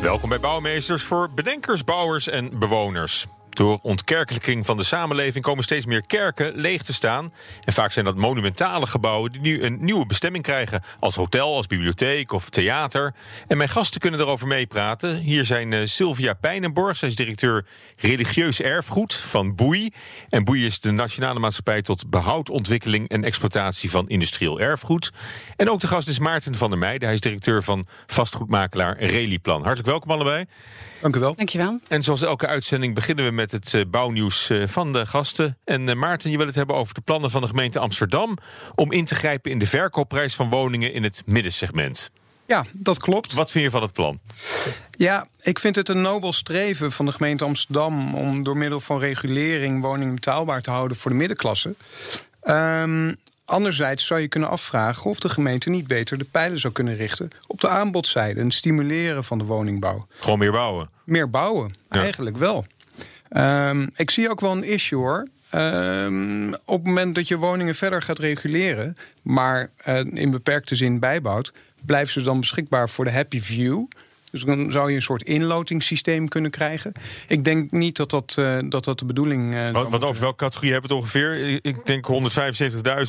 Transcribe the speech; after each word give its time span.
Welkom 0.00 0.28
bij 0.28 0.40
Bouwmeesters 0.40 1.02
voor 1.02 1.30
bedenkers, 1.34 1.84
bouwers 1.84 2.28
en 2.28 2.58
bewoners. 2.58 3.26
Door 3.50 3.78
ontkerkelijking 3.82 4.66
van 4.66 4.76
de 4.76 4.82
samenleving 4.82 5.44
komen 5.44 5.64
steeds 5.64 5.86
meer 5.86 6.06
kerken 6.06 6.52
leeg 6.54 6.82
te 6.82 6.92
staan. 6.92 7.32
En 7.64 7.72
vaak 7.72 7.92
zijn 7.92 8.04
dat 8.04 8.16
monumentale 8.16 8.86
gebouwen 8.86 9.32
die 9.32 9.40
nu 9.40 9.62
een 9.62 9.76
nieuwe 9.80 10.06
bestemming 10.06 10.44
krijgen. 10.44 10.82
Als 11.00 11.14
hotel, 11.14 11.56
als 11.56 11.66
bibliotheek 11.66 12.32
of 12.32 12.50
theater. 12.50 13.14
En 13.46 13.56
mijn 13.56 13.68
gasten 13.68 14.00
kunnen 14.00 14.20
erover 14.20 14.46
meepraten. 14.46 15.16
Hier 15.16 15.44
zijn 15.44 15.72
uh, 15.72 15.80
Sylvia 15.84 16.32
Pijnenborg. 16.32 16.96
Zij 16.96 17.08
is 17.08 17.16
directeur 17.16 17.66
religieus 17.96 18.60
erfgoed 18.60 19.14
van 19.14 19.54
Boei. 19.54 19.90
En 20.28 20.44
Boei 20.44 20.64
is 20.64 20.80
de 20.80 20.90
nationale 20.90 21.38
maatschappij 21.38 21.82
tot 21.82 22.10
behoud, 22.10 22.50
ontwikkeling 22.50 23.08
en 23.08 23.24
exploitatie 23.24 23.90
van 23.90 24.08
industrieel 24.08 24.60
erfgoed. 24.60 25.12
En 25.56 25.70
ook 25.70 25.80
de 25.80 25.86
gast 25.86 26.08
is 26.08 26.18
Maarten 26.18 26.54
van 26.54 26.70
der 26.70 26.78
Meijden. 26.78 27.04
Hij 27.04 27.14
is 27.14 27.20
directeur 27.20 27.62
van 27.62 27.86
vastgoedmakelaar 28.06 28.98
Reliplan. 28.98 29.62
Hartelijk 29.62 29.88
welkom 29.88 30.10
allebei. 30.10 30.44
Dank 31.00 31.16
u 31.16 31.18
wel. 31.20 31.34
Dankjewel. 31.34 31.80
En 31.88 32.02
zoals 32.02 32.22
elke 32.22 32.46
uitzending 32.46 32.94
beginnen 32.94 33.24
we 33.24 33.30
met 33.30 33.39
het 33.48 33.72
uh, 33.72 33.84
bouwnieuws 33.90 34.50
uh, 34.50 34.66
van 34.66 34.92
de 34.92 35.06
gasten. 35.06 35.58
En 35.64 35.88
uh, 35.88 35.94
Maarten, 35.94 36.30
je 36.30 36.36
wil 36.36 36.46
het 36.46 36.54
hebben 36.54 36.76
over 36.76 36.94
de 36.94 37.00
plannen 37.00 37.30
van 37.30 37.40
de 37.40 37.46
gemeente 37.46 37.78
Amsterdam 37.78 38.38
om 38.74 38.92
in 38.92 39.04
te 39.04 39.14
grijpen 39.14 39.50
in 39.50 39.58
de 39.58 39.66
verkoopprijs 39.66 40.34
van 40.34 40.50
woningen 40.50 40.92
in 40.92 41.02
het 41.02 41.22
middensegment. 41.26 42.10
Ja, 42.46 42.64
dat 42.72 42.98
klopt. 42.98 43.32
Wat 43.32 43.50
vind 43.50 43.64
je 43.64 43.70
van 43.70 43.82
het 43.82 43.92
plan? 43.92 44.20
Ja, 44.90 45.26
ik 45.40 45.58
vind 45.58 45.76
het 45.76 45.88
een 45.88 46.00
nobel 46.00 46.32
streven 46.32 46.92
van 46.92 47.06
de 47.06 47.12
gemeente 47.12 47.44
Amsterdam 47.44 48.14
om 48.14 48.42
door 48.42 48.56
middel 48.56 48.80
van 48.80 48.98
regulering 48.98 49.82
woningen 49.82 50.14
betaalbaar 50.14 50.62
te 50.62 50.70
houden 50.70 50.96
voor 50.96 51.10
de 51.10 51.16
middenklasse. 51.16 51.74
Um, 52.42 53.18
Anderzijds 53.50 54.06
zou 54.06 54.20
je 54.20 54.28
kunnen 54.28 54.48
afvragen 54.48 55.10
of 55.10 55.18
de 55.18 55.28
gemeente 55.28 55.70
niet 55.70 55.86
beter 55.86 56.18
de 56.18 56.24
pijlen 56.24 56.58
zou 56.58 56.72
kunnen 56.72 56.96
richten 56.96 57.30
op 57.46 57.60
de 57.60 57.68
aanbodzijde 57.68 58.40
en 58.40 58.50
stimuleren 58.50 59.24
van 59.24 59.38
de 59.38 59.44
woningbouw. 59.44 60.06
Gewoon 60.20 60.38
meer 60.38 60.52
bouwen? 60.52 60.90
Meer 61.04 61.30
bouwen, 61.30 61.74
ja. 61.88 62.00
eigenlijk 62.00 62.36
wel. 62.36 62.66
Um, 63.36 63.90
ik 63.96 64.10
zie 64.10 64.30
ook 64.30 64.40
wel 64.40 64.52
een 64.52 64.64
issue 64.64 64.98
hoor. 64.98 65.28
Um, 65.54 66.54
op 66.64 66.76
het 66.76 66.86
moment 66.86 67.14
dat 67.14 67.28
je 67.28 67.36
woningen 67.36 67.74
verder 67.74 68.02
gaat 68.02 68.18
reguleren, 68.18 68.96
maar 69.22 69.70
uh, 69.88 70.00
in 70.12 70.30
beperkte 70.30 70.74
zin 70.74 70.98
bijbouwt, 70.98 71.52
blijven 71.86 72.12
ze 72.12 72.22
dan 72.22 72.40
beschikbaar 72.40 72.88
voor 72.88 73.04
de 73.04 73.10
happy 73.10 73.40
view. 73.40 73.84
Dus 74.30 74.42
dan 74.42 74.70
zou 74.70 74.88
je 74.88 74.96
een 74.96 75.02
soort 75.02 75.22
inlotingssysteem 75.22 76.28
kunnen 76.28 76.50
krijgen. 76.50 76.92
Ik 77.28 77.44
denk 77.44 77.70
niet 77.70 77.96
dat 77.96 78.10
dat, 78.10 78.36
uh, 78.38 78.58
dat, 78.68 78.84
dat 78.84 78.98
de 78.98 79.04
bedoeling 79.04 79.54
is. 79.54 79.60
Uh, 79.60 79.72
wat, 79.72 79.90
wat 79.90 80.04
over 80.04 80.20
welke 80.20 80.36
categorie 80.36 80.72
hebben 80.72 80.90
we 80.90 80.96
het 80.96 81.04
ongeveer? 81.04 81.58
Ik 81.62 81.86
denk 81.86 82.06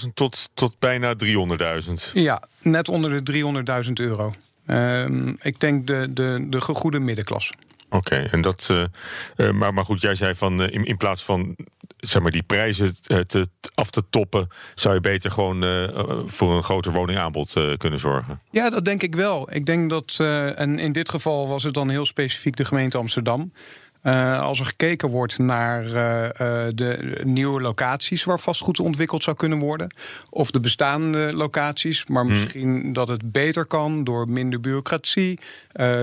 175.000 0.03 0.13
tot, 0.13 0.49
tot 0.53 0.73
bijna 0.79 1.13
300.000. 1.25 1.91
Ja, 2.13 2.43
net 2.61 2.89
onder 2.89 3.23
de 3.23 3.83
300.000 3.85 3.91
euro. 3.93 4.33
Uh, 4.67 5.05
ik 5.41 5.59
denk 5.59 5.87
de, 5.87 6.07
de, 6.13 6.45
de 6.49 6.61
goede 6.61 6.99
middenklasse. 6.99 7.53
Oké, 7.93 8.15
en 8.15 8.41
dat. 8.41 8.67
Uh, 8.71 8.83
uh, 9.37 9.51
maar, 9.51 9.73
maar 9.73 9.85
goed, 9.85 10.01
jij 10.01 10.15
zei 10.15 10.35
van 10.35 10.61
uh, 10.61 10.67
in, 10.71 10.97
plaats 10.97 11.23
van 11.23 11.55
zeg 11.97 12.21
maar, 12.21 12.31
die 12.31 12.43
prijzen 12.43 12.95
te, 13.27 13.47
af 13.73 13.89
te 13.89 14.03
toppen, 14.09 14.47
zou 14.75 14.93
je 14.93 15.01
beter 15.01 15.31
gewoon 15.31 15.63
voor 16.29 16.55
een 16.55 16.63
groter 16.63 16.91
woningaanbod 16.91 17.53
kunnen 17.77 17.99
zorgen. 17.99 18.41
Ja, 18.51 18.69
dat 18.69 18.85
denk 18.85 19.03
ik 19.03 19.15
wel. 19.15 19.53
Ik 19.53 19.65
denk 19.65 19.89
dat, 19.89 20.15
en 20.55 20.79
in 20.79 20.91
dit 20.91 21.09
geval 21.09 21.47
was 21.47 21.63
het 21.63 21.73
dan 21.73 21.89
heel 21.89 22.05
specifiek 22.05 22.55
de 22.55 22.65
gemeente 22.65 22.97
Amsterdam. 22.97 23.51
Uh, 24.03 24.41
als 24.41 24.59
er 24.59 24.65
gekeken 24.65 25.09
wordt 25.09 25.37
naar 25.37 25.85
uh, 25.85 26.23
uh, 26.23 26.29
de 26.75 27.21
nieuwe 27.23 27.61
locaties 27.61 28.23
waar 28.23 28.39
vastgoed 28.39 28.79
ontwikkeld 28.79 29.23
zou 29.23 29.35
kunnen 29.35 29.59
worden, 29.59 29.93
of 30.29 30.51
de 30.51 30.59
bestaande 30.59 31.35
locaties, 31.35 32.05
maar 32.05 32.23
hmm. 32.23 32.31
misschien 32.31 32.93
dat 32.93 33.07
het 33.07 33.31
beter 33.31 33.65
kan 33.65 34.03
door 34.03 34.29
minder 34.29 34.59
bureaucratie, 34.59 35.39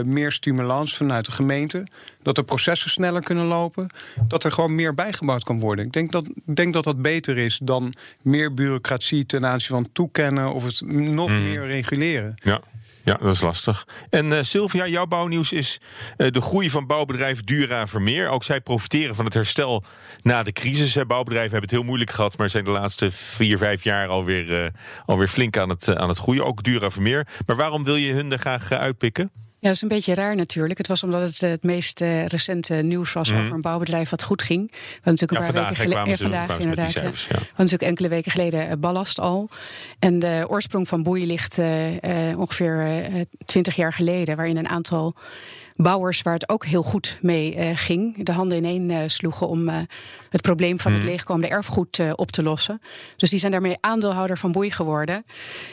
meer 0.04 0.32
stimulans 0.32 0.96
vanuit 0.96 1.24
de 1.24 1.32
gemeente, 1.32 1.86
dat 2.22 2.34
de 2.34 2.42
processen 2.42 2.90
sneller 2.90 3.22
kunnen 3.22 3.44
lopen, 3.44 3.88
dat 4.28 4.44
er 4.44 4.52
gewoon 4.52 4.74
meer 4.74 4.94
bijgebouwd 4.94 5.44
kan 5.44 5.60
worden. 5.60 5.84
Ik 5.84 5.92
denk 5.92 6.12
dat 6.12 6.28
denk 6.44 6.72
dat, 6.72 6.84
dat 6.84 7.02
beter 7.02 7.38
is 7.38 7.60
dan 7.62 7.94
meer 8.22 8.54
bureaucratie 8.54 9.26
ten 9.26 9.46
aanzien 9.46 9.68
van 9.68 9.88
toekennen 9.92 10.52
of 10.52 10.64
het 10.64 10.80
nog 10.90 11.30
hmm. 11.30 11.42
meer 11.42 11.66
reguleren. 11.66 12.34
Ja. 12.36 12.60
Ja, 13.08 13.16
dat 13.20 13.34
is 13.34 13.40
lastig. 13.40 13.86
En 14.10 14.26
uh, 14.30 14.38
Sylvia, 14.42 14.86
jouw 14.86 15.06
bouwnieuws 15.06 15.52
is 15.52 15.80
uh, 16.16 16.30
de 16.30 16.40
groei 16.40 16.70
van 16.70 16.86
bouwbedrijf 16.86 17.42
Dura 17.42 17.86
Vermeer. 17.86 18.28
Ook 18.28 18.44
zij 18.44 18.60
profiteren 18.60 19.14
van 19.14 19.24
het 19.24 19.34
herstel 19.34 19.84
na 20.22 20.42
de 20.42 20.52
crisis. 20.52 20.94
Bouwbedrijven 21.06 21.50
hebben 21.50 21.70
het 21.70 21.78
heel 21.78 21.82
moeilijk 21.82 22.10
gehad, 22.10 22.38
maar 22.38 22.50
zijn 22.50 22.64
de 22.64 22.70
laatste 22.70 23.10
vier, 23.10 23.58
vijf 23.58 23.84
jaar 23.84 24.08
alweer, 24.08 24.62
uh, 24.62 24.68
alweer 25.06 25.28
flink 25.28 25.56
aan 25.56 25.68
het, 25.68 25.96
aan 25.96 26.08
het 26.08 26.18
groeien. 26.18 26.44
Ook 26.44 26.62
Dura 26.62 26.90
Vermeer. 26.90 27.26
Maar 27.46 27.56
waarom 27.56 27.84
wil 27.84 27.96
je 27.96 28.12
hun 28.12 28.32
er 28.32 28.38
graag 28.38 28.72
uitpikken? 28.72 29.30
Ja, 29.60 29.66
dat 29.66 29.74
is 29.74 29.82
een 29.82 29.88
beetje 29.88 30.14
raar 30.14 30.36
natuurlijk. 30.36 30.78
Het 30.78 30.86
was 30.86 31.02
omdat 31.02 31.22
het 31.22 31.40
het 31.40 31.62
meest 31.62 32.00
uh, 32.00 32.26
recente 32.26 32.74
nieuws 32.74 33.12
was 33.12 33.32
mm. 33.32 33.38
over 33.38 33.52
een 33.52 33.60
bouwbedrijf 33.60 34.10
wat 34.10 34.22
goed 34.22 34.42
ging. 34.42 34.70
We 35.02 35.10
natuurlijk 35.10 35.40
een 35.40 35.46
ja, 35.46 35.52
paar 35.52 35.62
weken 35.62 35.76
geleden. 35.76 36.08
Ja, 36.08 36.16
vandaag 36.16 36.58
inderdaad. 36.58 36.90
Cijfers, 36.90 37.26
ja. 37.26 37.38
We 37.38 37.44
natuurlijk 37.56 37.82
enkele 37.82 38.08
weken 38.08 38.30
geleden 38.30 38.80
ballast 38.80 39.20
al. 39.20 39.48
En 39.98 40.18
de 40.18 40.44
oorsprong 40.48 40.88
van 40.88 41.02
Boei 41.02 41.26
ligt 41.26 41.58
uh, 41.58 42.38
ongeveer 42.38 43.06
twintig 43.44 43.76
jaar 43.76 43.92
geleden, 43.92 44.36
waarin 44.36 44.56
een 44.56 44.68
aantal 44.68 45.14
bouwers 45.76 46.22
waar 46.22 46.34
het 46.34 46.48
ook 46.48 46.64
heel 46.64 46.82
goed 46.82 47.18
mee 47.22 47.76
ging, 47.76 48.24
de 48.24 48.32
handen 48.32 48.64
ineen 48.64 49.10
sloegen 49.10 49.48
om 49.48 49.70
het 50.30 50.40
probleem 50.40 50.80
van 50.80 50.92
het 50.92 51.02
leegkomende 51.02 51.48
erfgoed 51.48 52.00
op 52.14 52.30
te 52.30 52.42
lossen. 52.42 52.80
Dus 53.16 53.30
die 53.30 53.38
zijn 53.38 53.52
daarmee 53.52 53.76
aandeelhouder 53.80 54.38
van 54.38 54.52
Boei 54.52 54.70
geworden. 54.70 55.24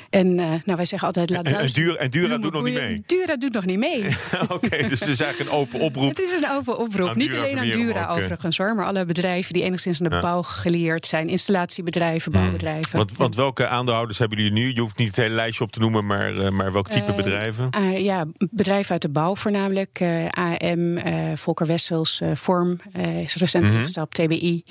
En 0.10 0.36
nou, 0.36 0.76
wij 0.76 0.86
zeggen 0.86 1.08
altijd... 1.08 1.30
Laat 1.30 1.46
en, 1.46 1.60
en, 1.60 1.68
Dura, 1.68 1.96
en 1.96 2.10
Dura 2.10 2.38
doet 2.38 2.54
nog 2.54 2.64
niet 2.64 2.74
mee? 2.74 3.04
Dura 3.06 3.36
doet 3.38 3.54
nog 3.54 3.66
niet 3.66 3.78
mee. 3.78 4.06
Oké, 4.42 4.54
okay, 4.54 4.88
dus 4.88 5.00
het 5.00 5.10
is 5.10 5.20
eigenlijk 5.20 5.52
een 5.52 5.58
open 5.58 5.80
oproep. 5.80 6.10
Het 6.10 6.20
is 6.20 6.38
een 6.38 6.50
open 6.50 6.78
oproep. 6.78 7.16
Niet 7.16 7.36
alleen 7.36 7.58
aan 7.58 7.70
Dura 7.70 8.08
ook, 8.08 8.18
overigens 8.18 8.58
hoor, 8.58 8.76
maar 8.76 8.86
alle 8.86 9.06
bedrijven 9.06 9.54
die 9.54 9.64
enigszins 9.64 10.02
aan 10.02 10.10
de 10.10 10.16
ja. 10.16 10.22
bouw 10.22 10.42
geleerd 10.42 11.06
zijn. 11.06 11.30
Installatiebedrijven, 11.30 12.32
bouwbedrijven. 12.32 12.98
Want, 12.98 13.18
want, 13.18 13.36
welke 13.36 13.68
aandeelhouders 13.68 14.18
hebben 14.18 14.38
jullie 14.38 14.54
nu? 14.54 14.74
Je 14.74 14.82
hoeft 14.82 14.98
niet 14.98 15.08
het 15.08 15.18
hele 15.18 15.36
lijstje 15.36 15.64
op 15.64 15.72
te 15.72 15.80
noemen, 15.80 16.06
maar, 16.06 16.54
maar 16.54 16.72
welk 16.72 16.90
type 16.90 17.14
bedrijven? 17.14 17.70
ja, 17.98 18.26
bedrijven 18.52 18.92
uit 18.92 19.02
de 19.02 19.10
bouw 19.10 19.36
voornamelijk. 19.36 20.02
AM, 20.30 20.98
Volker 21.36 21.66
Wessels, 21.66 22.22
Vorm 22.34 22.78
is 23.24 23.36
recent 23.36 23.64
Mhm. 23.66 23.74
mm 23.74 23.80
-hmm. 23.80 23.88
TBI. 24.46 24.64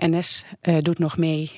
NS 0.00 0.44
doet 0.80 0.98
nog 0.98 1.16
mee. 1.16 1.50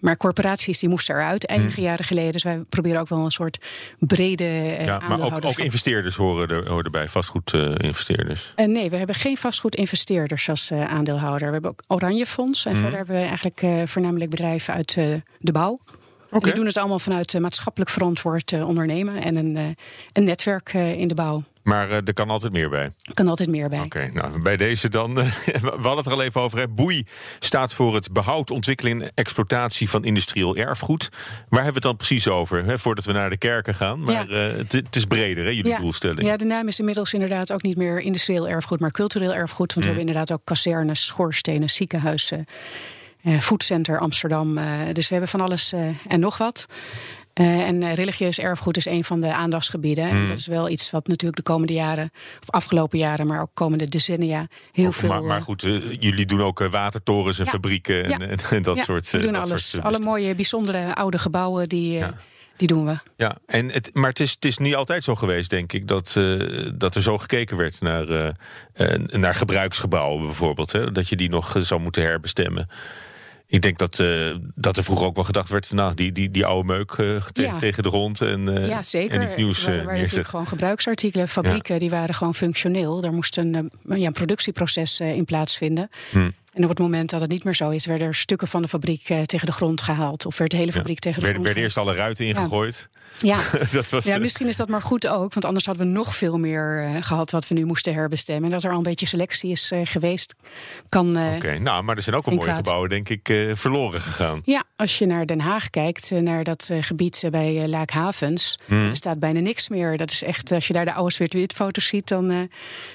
maar 0.00 0.16
corporaties 0.16 0.78
die 0.78 0.88
moesten 0.88 1.14
eruit 1.14 1.48
enige 1.48 1.80
mm. 1.80 1.86
jaren 1.86 2.04
geleden. 2.04 2.32
Dus 2.32 2.42
wij 2.42 2.58
proberen 2.68 3.00
ook 3.00 3.08
wel 3.08 3.24
een 3.24 3.30
soort 3.30 3.58
brede 3.98 4.44
Ja, 4.84 4.98
maar 5.08 5.20
ook, 5.20 5.44
ook 5.44 5.58
investeerders 5.58 6.16
horen, 6.16 6.48
er, 6.48 6.68
horen 6.68 6.84
erbij, 6.84 7.08
vastgoedinvesteerders. 7.08 8.52
nee, 8.56 8.90
we 8.90 8.96
hebben 8.96 9.14
geen 9.14 9.36
vastgoedinvesteerders 9.36 10.48
als 10.48 10.72
aandeelhouder. 10.72 11.46
We 11.46 11.52
hebben 11.52 11.70
ook 11.70 11.82
Oranje 11.88 12.26
Fonds. 12.26 12.64
En 12.64 12.72
Mhm. 12.72 12.80
mm. 12.80 12.90
verder 12.90 13.06
hebben 13.06 13.22
we 13.22 13.28
eigenlijk 13.28 13.88
voornamelijk 13.90 14.30
bedrijven 14.30 14.74
uit 14.74 14.94
de 15.38 15.52
bouw. 15.52 15.80
Okay. 16.32 16.40
Die 16.40 16.54
doen 16.54 16.66
het 16.66 16.76
allemaal 16.76 16.98
vanuit 16.98 17.40
maatschappelijk 17.40 17.90
verantwoord 17.90 18.52
ondernemen 18.52 19.22
en 19.22 19.36
een, 19.36 19.76
een 20.12 20.24
netwerk 20.24 20.72
in 20.72 21.08
de 21.08 21.14
bouw. 21.14 21.42
Maar 21.62 21.90
er 21.90 22.14
kan 22.14 22.30
altijd 22.30 22.52
meer 22.52 22.68
bij. 22.68 22.84
Er 22.84 23.14
kan 23.14 23.28
altijd 23.28 23.48
meer 23.48 23.68
bij. 23.68 23.78
Oké, 23.78 23.96
okay, 23.96 24.08
nou 24.08 24.42
bij 24.42 24.56
deze 24.56 24.88
dan. 24.88 25.14
We 25.14 25.22
hadden 25.60 25.96
het 25.96 26.06
er 26.06 26.12
al 26.12 26.22
even 26.22 26.40
over. 26.40 26.58
Hè. 26.58 26.68
Boei 26.68 27.06
staat 27.38 27.74
voor 27.74 27.94
het 27.94 28.12
behoud, 28.12 28.50
ontwikkeling 28.50 29.02
en 29.02 29.10
exploitatie 29.14 29.90
van 29.90 30.04
industrieel 30.04 30.56
erfgoed. 30.56 31.08
Waar 31.10 31.62
hebben 31.62 31.66
we 31.66 31.72
het 31.72 31.82
dan 31.82 31.96
precies 31.96 32.28
over? 32.28 32.64
Hè, 32.64 32.78
voordat 32.78 33.04
we 33.04 33.12
naar 33.12 33.30
de 33.30 33.38
kerken 33.38 33.74
gaan. 33.74 34.00
Maar 34.00 34.12
ja. 34.12 34.26
het, 34.36 34.72
het, 34.72 34.96
is 34.96 35.04
breder, 35.04 35.44
hè, 35.44 35.50
jullie 35.50 35.70
ja. 35.70 35.78
doelstelling. 35.78 36.22
Ja, 36.22 36.36
de 36.36 36.44
naam 36.44 36.68
is 36.68 36.78
inmiddels 36.78 37.12
inderdaad 37.12 37.52
ook 37.52 37.62
niet 37.62 37.76
meer 37.76 37.98
industrieel 37.98 38.48
erfgoed, 38.48 38.80
maar 38.80 38.90
cultureel 38.90 39.34
erfgoed. 39.34 39.74
Want 39.74 39.74
mm. 39.74 39.80
we 39.80 39.86
hebben 39.86 40.06
inderdaad 40.06 40.32
ook 40.32 40.44
kazernes, 40.44 41.06
schoorstenen, 41.06 41.70
ziekenhuizen. 41.70 42.46
Uh, 43.24 43.40
foodcenter 43.40 43.98
Amsterdam. 43.98 44.58
Uh, 44.58 44.64
dus 44.92 45.04
we 45.04 45.12
hebben 45.12 45.30
van 45.30 45.40
alles 45.40 45.72
uh, 45.72 45.88
en 46.08 46.20
nog 46.20 46.38
wat. 46.38 46.66
Uh, 47.40 47.66
en 47.66 47.94
religieus 47.94 48.38
erfgoed 48.38 48.76
is 48.76 48.86
een 48.86 49.04
van 49.04 49.20
de 49.20 49.34
aandachtsgebieden. 49.34 50.08
En 50.08 50.26
dat 50.26 50.38
is 50.38 50.46
wel 50.46 50.68
iets 50.68 50.90
wat 50.90 51.06
natuurlijk 51.06 51.36
de 51.36 51.52
komende 51.52 51.72
jaren, 51.72 52.10
of 52.40 52.50
afgelopen 52.50 52.98
jaren, 52.98 53.26
maar 53.26 53.40
ook 53.40 53.50
komende 53.54 53.88
decennia, 53.88 54.46
heel 54.72 54.86
of, 54.86 54.96
veel. 54.96 55.08
Maar, 55.08 55.22
maar 55.22 55.42
goed, 55.42 55.62
uh, 55.62 55.92
jullie 56.00 56.26
doen 56.26 56.42
ook 56.42 56.68
watertorens 56.68 57.38
en 57.38 57.44
ja. 57.44 57.50
fabrieken 57.50 58.04
en, 58.04 58.10
ja. 58.10 58.18
en, 58.18 58.38
en, 58.50 58.62
dat 58.62 58.76
ja, 58.76 58.84
soort. 58.84 59.10
We 59.10 59.18
doen 59.18 59.32
dat 59.32 59.42
alles. 59.42 59.70
Soort, 59.70 59.84
Alle 59.84 59.98
mooie, 59.98 60.34
bijzondere 60.34 60.94
oude 60.94 61.18
gebouwen 61.18 61.68
die. 61.68 62.04
Die 62.56 62.68
doen 62.68 62.86
we. 62.86 62.98
Ja, 63.16 63.36
en 63.46 63.70
het, 63.70 63.90
maar 63.92 64.08
het 64.08 64.20
is, 64.20 64.30
het 64.30 64.44
is 64.44 64.58
niet 64.58 64.74
altijd 64.74 65.04
zo 65.04 65.14
geweest, 65.14 65.50
denk 65.50 65.72
ik, 65.72 65.88
dat, 65.88 66.14
uh, 66.18 66.70
dat 66.74 66.94
er 66.94 67.02
zo 67.02 67.18
gekeken 67.18 67.56
werd 67.56 67.80
naar, 67.80 68.08
uh, 68.08 68.94
naar 69.06 69.34
gebruiksgebouwen 69.34 70.22
bijvoorbeeld. 70.22 70.72
Hè? 70.72 70.92
Dat 70.92 71.08
je 71.08 71.16
die 71.16 71.28
nog 71.28 71.54
zou 71.58 71.80
moeten 71.80 72.02
herbestemmen. 72.02 72.68
Ik 73.52 73.62
denk 73.62 73.78
dat, 73.78 73.98
uh, 73.98 74.34
dat 74.54 74.76
er 74.76 74.84
vroeger 74.84 75.06
ook 75.06 75.14
wel 75.14 75.24
gedacht 75.24 75.48
werd... 75.48 75.72
nou, 75.72 75.94
die, 75.94 76.12
die, 76.12 76.30
die 76.30 76.46
oude 76.46 76.66
meuk 76.66 76.90
uh, 76.92 77.22
te 77.22 77.42
ja. 77.42 77.56
tegen 77.56 77.82
de 77.82 77.88
grond 77.88 78.20
en, 78.20 78.48
uh, 78.48 78.68
ja, 78.68 78.82
zeker. 78.82 79.20
en 79.20 79.26
iets 79.26 79.34
nieuws 79.34 79.64
waar 79.64 79.98
natuurlijk 79.98 80.28
gewoon 80.28 80.46
gebruiksartikelen, 80.46 81.28
fabrieken... 81.28 81.74
Ja. 81.74 81.80
die 81.80 81.90
waren 81.90 82.14
gewoon 82.14 82.34
functioneel. 82.34 83.00
Daar 83.00 83.12
moest 83.12 83.36
een, 83.36 83.70
ja, 83.88 84.06
een 84.06 84.12
productieproces 84.12 85.00
in 85.00 85.24
plaatsvinden. 85.24 85.90
Hm. 86.10 86.30
En 86.52 86.62
op 86.62 86.68
het 86.68 86.78
moment 86.78 87.10
dat 87.10 87.20
het 87.20 87.30
niet 87.30 87.44
meer 87.44 87.54
zo 87.54 87.70
is... 87.70 87.86
werden 87.86 88.06
er 88.06 88.14
stukken 88.14 88.48
van 88.48 88.62
de 88.62 88.68
fabriek 88.68 89.02
tegen 89.02 89.46
de 89.46 89.52
grond 89.52 89.80
gehaald. 89.80 90.26
Of 90.26 90.38
werd 90.38 90.50
de 90.50 90.56
hele 90.56 90.72
fabriek 90.72 90.98
tegen 90.98 91.18
de 91.18 91.26
werd, 91.26 91.32
grond 91.32 91.46
werden 91.46 91.64
eerst 91.64 91.78
alle 91.78 91.94
ruiten 91.94 92.26
ingegooid... 92.26 92.88
Ja, 93.18 93.40
dat 93.72 93.90
was, 93.90 94.04
ja 94.04 94.18
misschien 94.18 94.48
is 94.48 94.56
dat 94.56 94.68
maar 94.68 94.82
goed 94.82 95.08
ook. 95.08 95.32
Want 95.32 95.44
anders 95.44 95.66
hadden 95.66 95.86
we 95.86 95.92
nog 95.92 96.16
veel 96.16 96.38
meer 96.38 96.84
uh, 96.84 96.96
gehad 97.00 97.30
wat 97.30 97.48
we 97.48 97.54
nu 97.54 97.64
moesten 97.64 97.94
herbestemmen. 97.94 98.44
En 98.44 98.50
dat 98.50 98.64
er 98.64 98.70
al 98.70 98.76
een 98.76 98.82
beetje 98.82 99.06
selectie 99.06 99.50
is 99.50 99.72
uh, 99.72 99.80
geweest, 99.84 100.34
kan. 100.88 101.10
Oké, 101.10 101.34
okay. 101.36 101.56
nou, 101.56 101.82
maar 101.82 101.96
er 101.96 102.02
zijn 102.02 102.16
ook 102.16 102.24
wel 102.24 102.34
mooie 102.34 102.46
kwaad. 102.46 102.58
gebouwen, 102.58 102.88
denk 102.88 103.08
ik, 103.08 103.50
verloren 103.52 104.00
gegaan. 104.00 104.42
Ja, 104.44 104.64
als 104.76 104.98
je 104.98 105.06
naar 105.06 105.26
Den 105.26 105.40
Haag 105.40 105.70
kijkt, 105.70 106.10
naar 106.10 106.44
dat 106.44 106.70
gebied 106.80 107.24
bij 107.30 107.68
Laakhavens. 107.68 108.58
Hmm. 108.66 108.86
Er 108.86 108.96
staat 108.96 109.18
bijna 109.18 109.40
niks 109.40 109.68
meer. 109.68 109.96
Dat 109.96 110.10
is 110.10 110.22
echt, 110.22 110.52
als 110.52 110.66
je 110.66 110.72
daar 110.72 110.84
de 110.84 110.92
oude 110.92 111.12
zwart-wit 111.12 111.52
foto's 111.52 111.86
ziet, 111.86 112.08
dan 112.08 112.48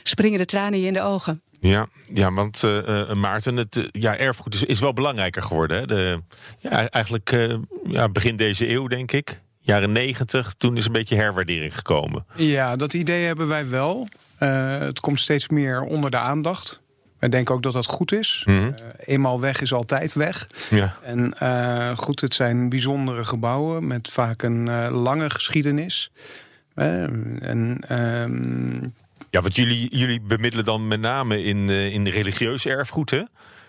springen 0.03 0.39
de 0.39 0.45
tranen 0.45 0.79
je 0.79 0.87
in 0.87 0.93
de 0.93 1.01
ogen. 1.01 1.41
Ja, 1.59 1.87
ja 2.05 2.33
want 2.33 2.63
uh, 2.63 3.13
Maarten, 3.13 3.55
het 3.55 3.89
ja, 3.91 4.17
erfgoed 4.17 4.53
is, 4.53 4.63
is 4.63 4.79
wel 4.79 4.93
belangrijker 4.93 5.41
geworden. 5.41 5.77
Hè? 5.77 5.85
De, 5.85 6.21
ja, 6.59 6.89
eigenlijk 6.89 7.31
uh, 7.31 7.55
ja, 7.87 8.09
begin 8.09 8.35
deze 8.35 8.69
eeuw, 8.69 8.87
denk 8.87 9.11
ik 9.11 9.41
jaren 9.67 9.91
negentig, 9.91 10.53
toen 10.53 10.77
is 10.77 10.85
een 10.85 10.91
beetje 10.91 11.15
herwaardering 11.15 11.75
gekomen. 11.75 12.25
Ja, 12.35 12.75
dat 12.75 12.93
idee 12.93 13.25
hebben 13.25 13.47
wij 13.47 13.69
wel. 13.69 14.07
Uh, 14.39 14.77
het 14.77 14.99
komt 14.99 15.19
steeds 15.19 15.47
meer 15.49 15.81
onder 15.81 16.11
de 16.11 16.17
aandacht. 16.17 16.79
Wij 17.19 17.29
denken 17.29 17.55
ook 17.55 17.61
dat 17.61 17.73
dat 17.73 17.85
goed 17.85 18.11
is. 18.11 18.43
Mm 18.45 18.57
-hmm. 18.57 18.67
uh, 18.67 18.73
eenmaal 19.05 19.41
weg 19.41 19.61
is 19.61 19.73
altijd 19.73 20.13
weg. 20.13 20.47
Ja. 20.69 20.95
En 21.03 21.33
uh, 21.41 21.97
goed, 21.97 22.21
het 22.21 22.33
zijn 22.33 22.69
bijzondere 22.69 23.25
gebouwen 23.25 23.87
met 23.87 24.09
vaak 24.09 24.41
een 24.41 24.89
lange 24.89 25.29
geschiedenis. 25.29 26.11
en, 26.75 27.83
um... 27.89 28.93
ja, 29.29 29.41
want 29.41 29.55
jullie, 29.55 29.97
jullie 29.97 30.21
bemiddelen 30.21 30.65
dan 30.65 30.87
met 30.87 30.99
name 30.99 31.43
in, 31.43 31.69
in 31.69 32.07
religieus 32.07 32.65
erfgoed, 32.65 33.09
hè? 33.09 33.21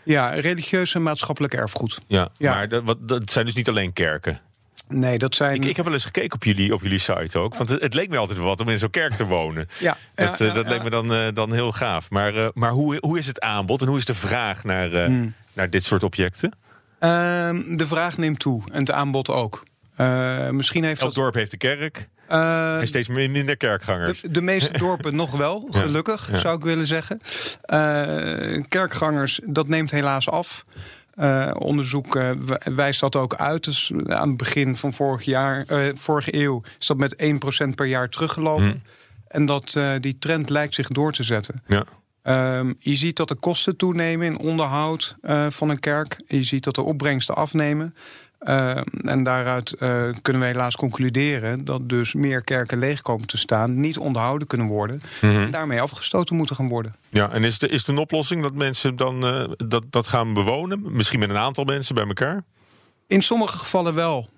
Ja, 0.05 0.29
religieus 0.29 0.95
en 0.95 1.03
maatschappelijk 1.03 1.55
erfgoed. 1.55 1.99
Ja, 2.07 2.29
ja. 2.37 2.55
maar 2.55 2.69
dat, 2.69 2.83
wat, 2.85 3.09
dat 3.09 3.31
zijn 3.31 3.47
dus 3.47 3.55
niet 3.55 3.69
alleen 3.69 3.93
kerken. 3.93 4.41
Nee, 4.89 5.19
dat 5.19 5.35
zijn. 5.35 5.55
Ik, 5.55 5.65
ik, 5.65 5.77
heb 5.77 5.85
wel 5.85 5.95
eens 5.95 6.05
gekeken 6.05 6.35
op 6.35 6.45
jullie, 6.45 6.75
op 6.75 6.83
jullie 6.83 6.99
site 6.99 7.39
ook. 7.39 7.57
Want 7.57 7.69
het, 7.69 7.83
het 7.83 7.95
leek 7.95 8.09
me 8.09 8.17
altijd 8.17 8.39
wat 8.39 8.61
om 8.61 8.69
in 8.69 8.79
zo'n 8.79 8.91
kerk 8.91 9.15
te 9.15 9.27
wonen. 9.27 9.69
Ja, 9.79 9.97
dat, 10.15 10.39
ja, 10.39 10.47
ja, 10.47 10.53
dat 10.53 10.69
leek 10.69 10.83
me 10.83 10.91
dan, 10.91 11.13
uh, 11.13 11.27
dan 11.35 11.53
heel 11.53 11.73
gaaf. 11.73 12.11
Maar, 12.11 12.35
uh, 12.35 12.49
maar 12.53 12.71
hoe, 12.71 12.97
hoe 13.01 13.19
is 13.19 13.27
het 13.27 13.41
aanbod 13.41 13.81
en 13.81 13.87
hoe 13.87 13.99
is 13.99 14.05
de 14.05 14.15
vraag 14.15 14.65
naar, 14.65 14.93
uh, 14.93 15.05
hmm. 15.05 15.35
naar 15.53 15.71
dit 15.71 15.85
soort 15.85 16.03
objecten? 16.03 16.53
Ehm, 16.99 17.77
de 17.77 17.87
vraag 17.87 18.19
neemt 18.19 18.39
toe 18.39 18.63
en 18.73 18.81
het 18.81 18.91
aanbod 18.91 19.31
ook. 19.31 19.63
misschien 20.51 20.85
heeft 20.85 21.01
Elk 21.01 21.15
dat... 21.15 21.23
dorp 21.23 21.35
heeft 21.35 21.53
een 21.53 21.59
kerk. 21.59 22.09
en 22.29 22.87
steeds 22.87 23.09
minder 23.09 23.57
kerkgangers. 23.57 24.21
De, 24.21 24.31
de 24.31 24.43
meeste 24.43 24.79
dorpen 24.79 25.17
nog 25.17 25.31
wel, 25.31 25.69
gelukkig, 25.71 26.31
zou 26.33 26.57
ik 26.57 26.63
willen 26.63 26.87
zeggen. 26.87 27.21
kerkgangers, 28.69 29.41
dat 29.45 29.69
neemt 29.69 29.91
helaas 29.91 30.29
af. 30.29 30.65
Uh, 31.21 31.51
onderzoek 31.59 32.17
uh, 32.17 32.31
wijst 32.65 33.01
dat 33.01 33.17
ook 33.17 33.35
uit. 33.35 33.65
Dus 33.65 33.93
aan 34.07 34.29
het 34.29 34.37
begin 34.37 34.77
van 34.77 34.93
vorig 34.93 35.23
jaar, 35.23 35.65
uh, 35.71 35.95
vorige 35.95 36.35
eeuw 36.35 36.63
is 36.79 36.87
dat 36.87 36.97
met 36.97 37.17
1% 37.65 37.75
per 37.75 37.87
jaar 37.87 38.09
teruggelopen. 38.09 38.67
Mm. 38.67 38.83
En 39.29 39.47
dat, 39.47 39.81
die 40.01 40.19
trend 40.19 40.51
lijkt 40.51 40.75
zich 40.75 40.89
door 40.89 41.13
te 41.13 41.23
zetten. 41.23 41.63
Ja. 41.67 41.85
Um, 42.59 42.77
je 42.79 42.95
ziet 42.95 43.17
dat 43.17 43.29
de 43.29 43.35
kosten 43.35 43.77
toenemen 43.77 44.27
in 44.27 44.39
onderhoud 44.39 45.17
van 45.49 45.69
een 45.69 45.81
kerk. 45.81 46.21
Je 46.27 46.43
ziet 46.43 46.65
dat 46.65 46.75
de 46.75 46.83
opbrengsten 46.83 47.35
afnemen. 47.35 47.95
Uh, 48.41 48.81
en 49.03 49.23
daaruit 49.23 49.75
uh, 49.79 50.09
kunnen 50.23 50.43
we 50.43 50.49
helaas 50.49 50.77
concluderen 50.77 51.65
dat 51.65 51.89
dus 51.89 52.15
meer 52.15 52.41
kerken 52.41 52.79
leeg 52.79 53.03
komen 53.03 53.27
te 53.27 53.39
staan, 53.39 53.81
niet 53.81 53.99
onderhouden 53.99 54.47
kunnen 54.47 54.67
worden 54.67 55.01
mm 55.21 55.31
-hmm. 55.31 55.43
en 55.43 55.51
daarmee 55.51 55.81
afgestoten 55.81 56.37
moeten 56.37 56.57
gaan 56.57 56.69
worden. 56.69 56.95
Ja, 57.09 57.31
en 57.31 57.45
is, 57.45 57.59
de, 57.59 57.69
is 57.69 57.85
de 57.85 57.93
een 57.93 57.99
oplossing 57.99 58.43
dat 58.43 58.55
mensen 58.55 58.97
dan 58.97 59.25
uh, 59.25 59.45
dat, 59.57 59.83
dat 59.91 60.07
gaan 60.07 60.33
bewonen? 60.33 60.83
Misschien 60.85 61.19
met 61.19 61.29
een 61.29 61.37
aantal 61.37 61.65
mensen 61.65 61.95
bij 61.95 62.07
elkaar? 62.07 62.45
In 63.07 63.23
sommige 63.23 63.59
gevallen 63.59 63.95
wel. 63.95 64.29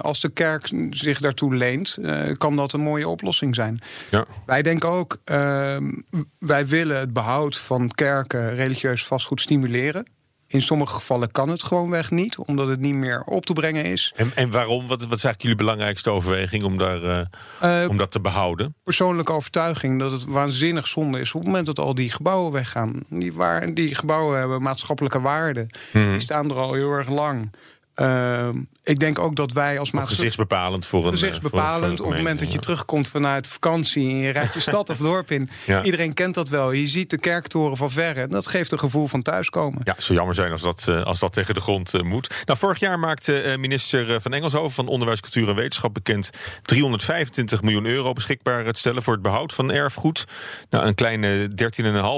als 0.00 0.20
de 0.20 0.28
kerk 0.28 0.72
zich 0.90 1.20
daartoe 1.20 1.54
leent, 1.54 1.98
kan 2.38 2.56
dat 2.56 2.72
een 2.72 2.80
mooie 2.80 3.08
oplossing 3.08 3.54
zijn. 3.54 3.80
Ja. 4.10 4.24
Wij 4.46 4.62
denken 4.62 4.88
ook, 4.88 5.18
ehm, 5.24 5.92
wij 6.38 6.66
willen 6.66 6.98
het 6.98 7.12
behoud 7.12 7.56
van 7.56 7.88
kerken, 7.88 8.54
religieus 8.54 9.04
vastgoed 9.04 9.40
stimuleren. 9.40 10.06
In 10.52 10.62
sommige 10.62 10.94
gevallen 10.94 11.30
kan 11.30 11.48
het 11.48 11.62
gewoonweg 11.62 12.10
niet, 12.10 12.38
omdat 12.38 12.66
het 12.66 12.80
niet 12.80 12.94
meer 12.94 13.22
op 13.22 13.46
te 13.46 13.52
brengen 13.52 13.84
is. 13.84 14.12
En, 14.16 14.32
en 14.34 14.50
waarom? 14.50 14.86
Wat, 14.86 14.88
wat 14.88 15.00
is 15.00 15.24
eigenlijk 15.24 15.42
jullie 15.42 15.56
belangrijkste 15.56 16.10
overweging 16.10 16.62
om, 16.62 16.78
daar, 16.78 17.02
uh, 17.02 17.82
uh, 17.82 17.88
om 17.88 17.96
dat 17.96 18.10
te 18.10 18.20
behouden? 18.20 18.74
Persoonlijke 18.84 19.32
overtuiging 19.32 19.98
dat 19.98 20.10
het 20.10 20.24
waanzinnig 20.24 20.86
zonde 20.86 21.20
is 21.20 21.34
op 21.34 21.40
het 21.40 21.48
moment 21.48 21.66
dat 21.66 21.78
al 21.78 21.94
die 21.94 22.10
gebouwen 22.10 22.52
weggaan. 22.52 23.00
Die, 23.08 23.32
waar, 23.32 23.74
die 23.74 23.94
gebouwen 23.94 24.38
hebben 24.38 24.62
maatschappelijke 24.62 25.20
waarde. 25.20 25.66
Hmm. 25.90 26.10
Die 26.10 26.20
staan 26.20 26.50
er 26.50 26.56
al 26.56 26.72
heel 26.72 26.90
erg 26.90 27.08
lang. 27.08 27.50
Uh, 27.96 28.48
ik 28.90 28.98
denk 28.98 29.18
ook 29.18 29.34
dat 29.34 29.52
wij 29.52 29.78
als 29.78 29.90
maatschappij. 29.90 30.16
Gezichtsbepalend 30.16 30.86
voor 30.86 31.04
een. 31.04 31.10
Gezichtsbepalend. 31.10 31.86
Voor, 31.86 31.96
voor 31.96 32.06
op 32.06 32.12
het 32.12 32.20
moment 32.20 32.40
dat 32.40 32.52
je 32.52 32.58
terugkomt 32.58 33.08
vanuit 33.08 33.48
vakantie. 33.48 34.08
en 34.08 34.16
je 34.16 34.30
rijdt 34.30 34.54
je 34.54 34.60
stad 34.70 34.90
of 34.90 34.96
dorp 34.96 35.30
in. 35.30 35.48
Ja. 35.66 35.82
Iedereen 35.82 36.14
kent 36.14 36.34
dat 36.34 36.48
wel. 36.48 36.72
Je 36.72 36.86
ziet 36.86 37.10
de 37.10 37.18
kerktoren 37.18 37.76
van 37.76 37.90
verre. 37.90 38.28
Dat 38.28 38.46
geeft 38.46 38.72
een 38.72 38.78
gevoel 38.78 39.06
van 39.06 39.22
thuiskomen. 39.22 39.80
Ja, 39.84 39.94
zou 39.98 40.18
jammer 40.18 40.34
zijn 40.34 40.52
als 40.52 40.62
dat, 40.62 40.88
als 41.04 41.18
dat 41.18 41.32
tegen 41.32 41.54
de 41.54 41.60
grond 41.60 41.94
uh, 41.94 42.02
moet. 42.02 42.42
Nou, 42.44 42.58
vorig 42.58 42.78
jaar 42.78 42.98
maakte 42.98 43.56
minister 43.58 44.20
Van 44.20 44.32
Engelshoven 44.32 44.70
van 44.70 44.88
Onderwijs, 44.88 45.20
Cultuur 45.20 45.48
en 45.48 45.54
Wetenschap 45.54 45.94
bekend. 45.94 46.30
325 46.62 47.62
miljoen 47.62 47.86
euro 47.86 48.12
beschikbaar 48.12 48.64
het 48.64 48.78
stellen 48.78 49.02
voor 49.02 49.12
het 49.12 49.22
behoud 49.22 49.52
van 49.52 49.72
erfgoed. 49.72 50.24
Nou, 50.70 50.86
een 50.86 50.94
kleine 50.94 51.48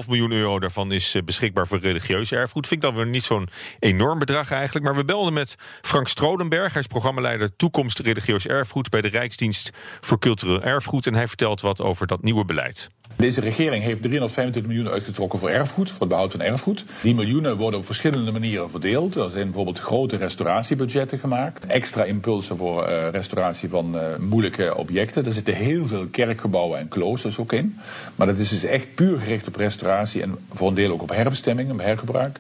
13,5 0.03 0.09
miljoen 0.09 0.33
euro 0.33 0.61
daarvan 0.61 0.93
is 0.93 1.17
beschikbaar 1.25 1.67
voor 1.67 1.79
religieus 1.79 2.33
erfgoed. 2.33 2.67
Vind 2.67 2.83
ik 2.83 2.89
dan 2.89 2.97
weer 2.97 3.07
niet 3.07 3.25
zo'n 3.25 3.49
enorm 3.79 4.19
bedrag 4.19 4.51
eigenlijk. 4.51 4.85
Maar 4.85 4.97
we 4.97 5.05
belden 5.05 5.33
met 5.33 5.55
Frank 5.83 6.09
Strodenberg. 6.09 6.62
Hij 6.71 6.81
is 6.81 6.87
programmaleider 6.87 7.57
Toekomst 7.57 7.99
Religieus 7.99 8.47
Erfgoed 8.47 8.91
bij 8.91 9.01
de 9.01 9.09
Rijksdienst 9.09 9.71
voor 10.01 10.19
Cultureel 10.19 10.63
Erfgoed. 10.63 11.07
En 11.07 11.15
hij 11.15 11.29
vertelt 11.29 11.61
wat 11.61 11.81
over 11.81 12.07
dat 12.07 12.23
nieuwe 12.23 12.45
beleid. 12.45 12.91
Deze 13.17 13.41
regering 13.41 13.85
heeft 13.85 14.03
325 14.03 14.73
miljoen 14.73 14.93
uitgetrokken 14.93 15.39
voor 15.39 15.51
erfgoed, 15.51 15.91
voor 15.91 16.01
het 16.01 16.09
behoud 16.09 16.31
van 16.31 16.41
erfgoed. 16.41 16.85
Die 17.03 17.15
miljoenen 17.15 17.57
worden 17.57 17.81
op 17.81 17.87
verschillende 17.87 18.31
manieren 18.31 18.71
verdeeld. 18.71 19.15
Er 19.15 19.31
zijn 19.31 19.45
bijvoorbeeld 19.45 19.79
grote 19.79 20.17
restauratiebudgetten 20.17 21.19
gemaakt. 21.19 21.67
Extra 21.67 22.05
impulsen 22.05 22.57
voor 22.57 22.89
uh, 22.89 23.09
restauratie 23.09 23.69
van 23.69 23.97
uh, 23.97 24.03
moeilijke 24.19 24.77
objecten. 24.77 25.27
Er 25.27 25.33
zitten 25.33 25.55
heel 25.55 25.87
veel 25.87 26.07
kerkgebouwen 26.07 26.79
en 26.79 26.89
kloosters 26.89 27.39
ook 27.39 27.53
in. 27.53 27.79
Maar 28.17 28.27
dat 28.27 28.39
is 28.39 28.49
dus 28.49 28.65
echt 28.65 28.95
puur 28.95 29.19
gericht 29.19 29.49
op 29.49 29.57
restauratie 29.57 30.23
en 30.23 30.39
voor 30.53 30.69
een 30.69 30.75
deel 30.75 30.93
ook 30.93 31.03
op 31.03 31.11
herbestemming, 31.11 31.71
op 31.71 31.81
hergebruik. 31.81 32.39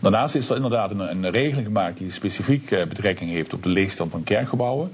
Daarnaast 0.00 0.34
is 0.34 0.48
er 0.48 0.56
inderdaad 0.56 0.90
een, 0.90 1.10
een 1.10 1.30
regeling 1.30 1.66
gemaakt 1.66 1.98
die 1.98 2.12
specifiek 2.12 2.70
uh, 2.70 2.84
betrekking 2.84 3.30
heeft 3.30 3.52
op 3.52 3.62
de 3.62 3.68
leegstand 3.68 4.10
van 4.10 4.24
kerkgebouwen. 4.24 4.92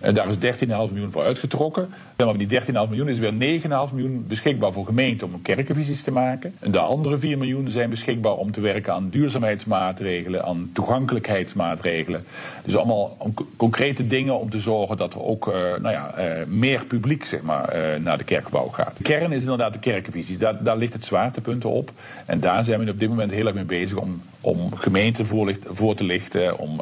En 0.00 0.14
daar 0.14 0.28
is 0.28 0.36
13,5 0.36 0.66
miljoen 0.66 1.10
voor 1.10 1.22
uitgetrokken. 1.22 1.88
Maar 2.16 2.38
die 2.38 2.60
13,5 2.60 2.66
miljoen 2.72 3.08
is 3.08 3.18
weer 3.18 3.60
9,5 3.62 3.94
miljoen 3.94 4.24
beschikbaar 4.28 4.72
voor 4.72 4.86
gemeenten 4.86 5.32
om 5.32 5.42
kerkenvisies 5.42 6.02
te 6.02 6.10
maken. 6.10 6.54
En 6.60 6.70
de 6.70 6.78
andere 6.78 7.18
4 7.18 7.38
miljoen 7.38 7.70
zijn 7.70 7.90
beschikbaar 7.90 8.32
om 8.32 8.52
te 8.52 8.60
werken 8.60 8.92
aan 8.92 9.08
duurzaamheidsmaatregelen, 9.08 10.44
aan 10.44 10.70
toegankelijkheidsmaatregelen. 10.72 12.24
Dus 12.64 12.76
allemaal 12.76 13.16
concrete 13.56 14.06
dingen 14.06 14.38
om 14.38 14.50
te 14.50 14.58
zorgen 14.58 14.96
dat 14.96 15.14
er 15.14 15.22
ook 15.22 15.46
uh, 15.46 15.54
nou 15.54 15.90
ja, 15.90 16.14
uh, 16.18 16.46
meer 16.46 16.84
publiek 16.86 17.24
zeg 17.24 17.42
maar, 17.42 17.76
uh, 17.76 18.04
naar 18.04 18.18
de 18.18 18.24
kerkgebouw 18.24 18.68
gaat. 18.68 18.96
De 18.96 19.02
kern 19.02 19.32
is 19.32 19.42
inderdaad 19.42 19.72
de 19.72 19.78
kerkenvisies. 19.78 20.38
Daar, 20.38 20.62
daar 20.62 20.76
ligt 20.76 20.92
het 20.92 21.04
zwaartepunt 21.04 21.64
op. 21.64 21.90
En 22.26 22.40
daar 22.40 22.64
zijn 22.64 22.84
we 22.84 22.90
op 22.90 22.98
dit 22.98 23.08
moment 23.08 23.30
heel 23.30 23.46
erg 23.46 23.54
mee 23.54 23.64
bezig 23.64 23.98
om, 23.98 24.22
om 24.40 24.74
gemeenten 24.74 25.26
voor, 25.26 25.94
te 25.94 26.04
lichten, 26.04 26.58
om 26.58 26.80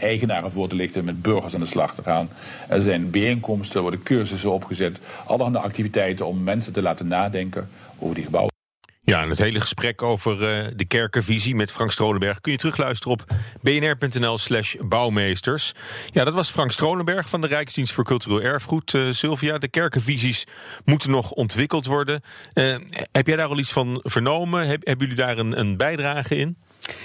eigenaren 0.00 0.52
voor 0.52 0.68
te 0.68 0.74
lichten, 0.74 1.04
met 1.04 1.22
burgers 1.22 1.54
aan 1.54 1.60
de 1.60 1.66
slag 1.66 1.94
te 1.94 2.02
gaan. 2.02 2.28
Er 2.68 2.80
zijn 2.80 3.10
bijeenkomsten, 3.10 3.82
worden 3.82 4.02
cursussen 4.02 4.27
opgezet, 4.44 4.98
allerhande 5.26 5.58
activiteiten 5.58 6.26
om 6.26 6.42
mensen 6.42 6.72
te 6.72 6.82
laten 6.82 7.06
nadenken 7.08 7.68
over 7.98 8.14
die 8.14 8.24
gebouwen. 8.24 8.56
Ja, 9.08 9.22
en 9.22 9.28
het 9.28 9.38
hele 9.38 9.60
gesprek 9.60 10.02
over 10.02 10.32
uh, 10.32 10.66
de 10.76 10.84
kerkenvisie 10.84 11.54
met 11.54 11.72
Frank 11.72 11.92
Strolenberg 11.92 12.40
kun 12.40 12.52
je 12.52 12.58
terugluisteren 12.58 13.12
op 13.12 13.24
bnr.nl/slash 13.62 14.74
bouwmeesters. 14.80 15.72
Ja, 16.10 16.24
dat 16.24 16.34
was 16.34 16.50
Frank 16.50 16.72
Strolenberg 16.72 17.28
van 17.28 17.40
de 17.40 17.46
Rijksdienst 17.46 17.92
voor 17.92 18.04
Cultureel 18.04 18.40
Erfgoed. 18.40 18.92
Uh, 18.92 19.12
Sylvia, 19.12 19.58
de 19.58 19.68
kerkenvisies 19.68 20.46
moeten 20.84 21.10
nog 21.10 21.30
ontwikkeld 21.30 21.86
worden. 21.86 22.20
Uh, 22.54 22.76
heb 23.12 23.26
jij 23.26 23.36
daar 23.36 23.48
al 23.48 23.58
iets 23.58 23.72
van 23.72 24.00
vernomen? 24.02 24.66
Heb, 24.66 24.86
hebben 24.86 25.08
jullie 25.08 25.22
daar 25.22 25.38
een, 25.38 25.58
een 25.58 25.76
bijdrage 25.76 26.36
in? 26.36 26.56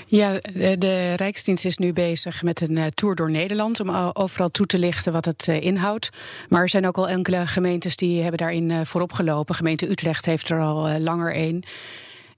Ja, 0.05 0.39
de, 0.77 1.13
Rijksdienst 1.13 1.65
is 1.65 1.77
nu 1.77 1.93
bezig 1.93 2.43
met 2.43 2.61
een 2.61 2.91
tour 2.93 3.15
door 3.15 3.31
Nederland 3.31 3.79
om 3.79 3.89
overal 4.13 4.49
toe 4.49 4.65
te 4.65 4.79
lichten 4.79 5.13
wat 5.13 5.25
het 5.25 5.47
inhoudt. 5.47 6.09
Maar 6.49 6.61
er 6.61 6.69
zijn 6.69 6.87
ook 6.87 6.97
al 6.97 7.09
enkele 7.09 7.47
gemeentes 7.47 7.95
die 7.95 8.21
hebben 8.21 8.37
daarin 8.37 8.85
voorop 8.85 9.13
gelopen. 9.13 9.55
Gemeente 9.55 9.89
Utrecht 9.89 10.25
heeft 10.25 10.49
er 10.49 10.59
al 10.59 10.99
langer 10.99 11.37
een. 11.37 11.63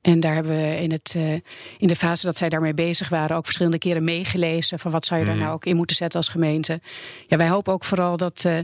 En 0.05 0.19
daar 0.19 0.33
hebben 0.33 0.57
we 0.57 0.81
in, 0.81 0.91
het, 0.91 1.13
uh, 1.17 1.33
in 1.77 1.87
de 1.87 1.95
fase 1.95 2.25
dat 2.25 2.37
zij 2.37 2.49
daarmee 2.49 2.73
bezig 2.73 3.09
waren 3.09 3.37
ook 3.37 3.43
verschillende 3.43 3.77
keren 3.77 4.03
meegelezen 4.03 4.79
van 4.79 4.91
wat 4.91 5.05
zou 5.05 5.19
je 5.19 5.25
daar 5.25 5.35
mhm. 5.35 5.43
nou 5.43 5.55
ook 5.55 5.65
in 5.65 5.75
moeten 5.75 5.95
zetten 5.95 6.19
als 6.19 6.29
gemeente. 6.29 6.81
Ja, 7.27 7.37
wij 7.37 7.49
hopen 7.49 7.73
ook 7.73 7.83
vooral 7.83 8.17
dat, 8.17 8.43
uh, 8.47 8.57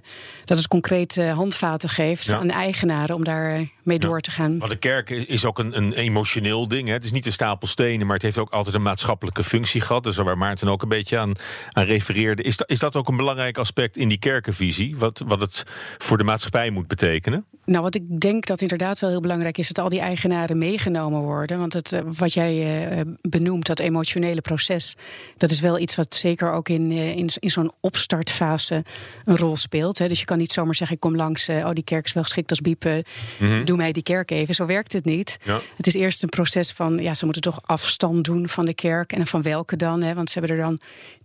dat 0.46 0.58
het 0.58 0.68
concrete 0.68 1.24
handvaten 1.24 1.90
geeft 1.90 2.30
aan 2.30 2.50
eigenaren 2.50 3.16
om 3.16 3.24
daar 3.24 3.70
mee 3.84 4.00
door 4.00 4.22
te 4.22 4.32
gaan. 4.32 4.58
Want 4.60 4.72
de 4.72 4.78
kerk 4.78 5.10
is 5.10 5.46
ook 5.46 5.60
een, 5.60 5.78
een 5.78 5.94
emotioneel 5.94 6.68
ding. 6.68 6.88
Hè? 6.88 6.94
Het 6.94 7.04
is 7.04 7.12
niet 7.12 7.26
een 7.26 7.32
stapel 7.32 7.68
stenen, 7.68 8.06
maar 8.06 8.16
het 8.16 8.24
heeft 8.24 8.38
ook 8.38 8.52
altijd 8.52 8.76
een 8.76 8.82
maatschappelijke 8.82 9.44
functie 9.44 9.82
gehad. 9.82 10.04
Dus 10.04 10.18
waar 10.18 10.38
Maarten 10.38 10.68
ook 10.68 10.82
een 10.82 10.90
beetje 10.90 11.18
aan, 11.18 11.32
aan 11.72 11.86
refereerde. 11.86 12.44
Is, 12.44 12.58
dat, 12.58 12.70
is 12.70 12.80
dat 12.80 12.96
ook 12.96 13.08
een 13.08 13.18
belangrijk 13.18 13.58
aspect 13.58 13.98
in 13.98 14.08
die 14.08 14.20
kerkenvisie? 14.20 14.98
Wat, 14.98 15.24
wat 15.26 15.40
het 15.40 15.64
voor 15.98 16.18
de 16.18 16.24
maatschappij 16.24 16.70
moet 16.70 16.88
betekenen? 16.88 17.46
Nou, 17.72 17.84
wat 17.84 17.96
ik 17.96 18.20
denk 18.20 18.46
dat 18.46 18.62
inderdaad 18.62 19.00
wel 19.00 19.10
heel 19.10 19.20
belangrijk 19.22 19.58
is, 19.58 19.68
dat 19.68 19.80
al 19.84 19.90
die 19.90 20.00
eigenaren 20.00 20.58
meegenomen 20.58 21.22
worden. 21.22 21.60
Want 21.60 21.74
het, 21.74 21.92
eh, 21.92 22.01
wat 22.18 22.34
jij 22.34 22.98
uh, 22.98 23.01
benoemt, 23.22 23.66
dat 23.66 23.80
emotionele 23.80 24.42
proces, 24.42 24.96
dat 25.38 25.51
is 25.51 25.60
wel 25.60 25.80
iets 25.80 25.96
wat 25.96 26.16
zeker 26.16 26.51
ook 26.51 26.70
in, 26.70 26.92
uh, 26.92 27.16
in, 27.16 27.30
in 27.40 27.50
zo'n 27.50 27.72
opstartfase 27.80 28.84
een 29.24 29.38
rol 29.38 29.56
speelt. 29.56 29.98
Hè. 29.98 30.08
Dus 30.08 30.20
je 30.20 30.25
kan 30.25 30.38
niet 30.38 30.51
zomaar 30.51 30.75
zeggen, 30.75 30.96
ik 30.96 31.01
kom 31.01 31.16
langs, 31.16 31.50
oh, 31.50 31.72
die 31.74 31.84
kerk 31.84 32.06
is 32.06 32.13
wel 32.13 32.24
geschikt 32.24 32.50
als 32.50 32.62
biepen. 32.62 33.04
Mm 33.40 33.66
doe 33.66 33.78
mij 33.78 33.92
die 33.92 34.04
kerk 34.04 34.32
even. 34.32 34.56
Zo 34.56 34.66
werkt 34.66 34.94
het 34.94 35.06
niet. 35.06 35.38
Ja. 35.44 35.62
Het 35.75 35.88
is 35.88 35.94
eerst 35.94 36.24
een 36.24 36.30
proces 36.30 36.72
van, 36.72 36.98
ja, 36.98 37.13
ze 37.13 37.24
moeten 37.24 37.42
toch 37.42 37.60
afstand 37.62 38.24
doen 38.24 38.50
van 38.50 38.66
de 38.66 38.74
kerk. 38.74 39.13
En 39.13 39.28
van 39.28 39.42
welke 39.42 39.75
dan? 39.75 40.01
Hè? 40.01 40.13
Want 40.13 40.30
ze 40.30 40.40
hebben 40.40 40.58
er 40.58 40.63
dan 40.63 40.80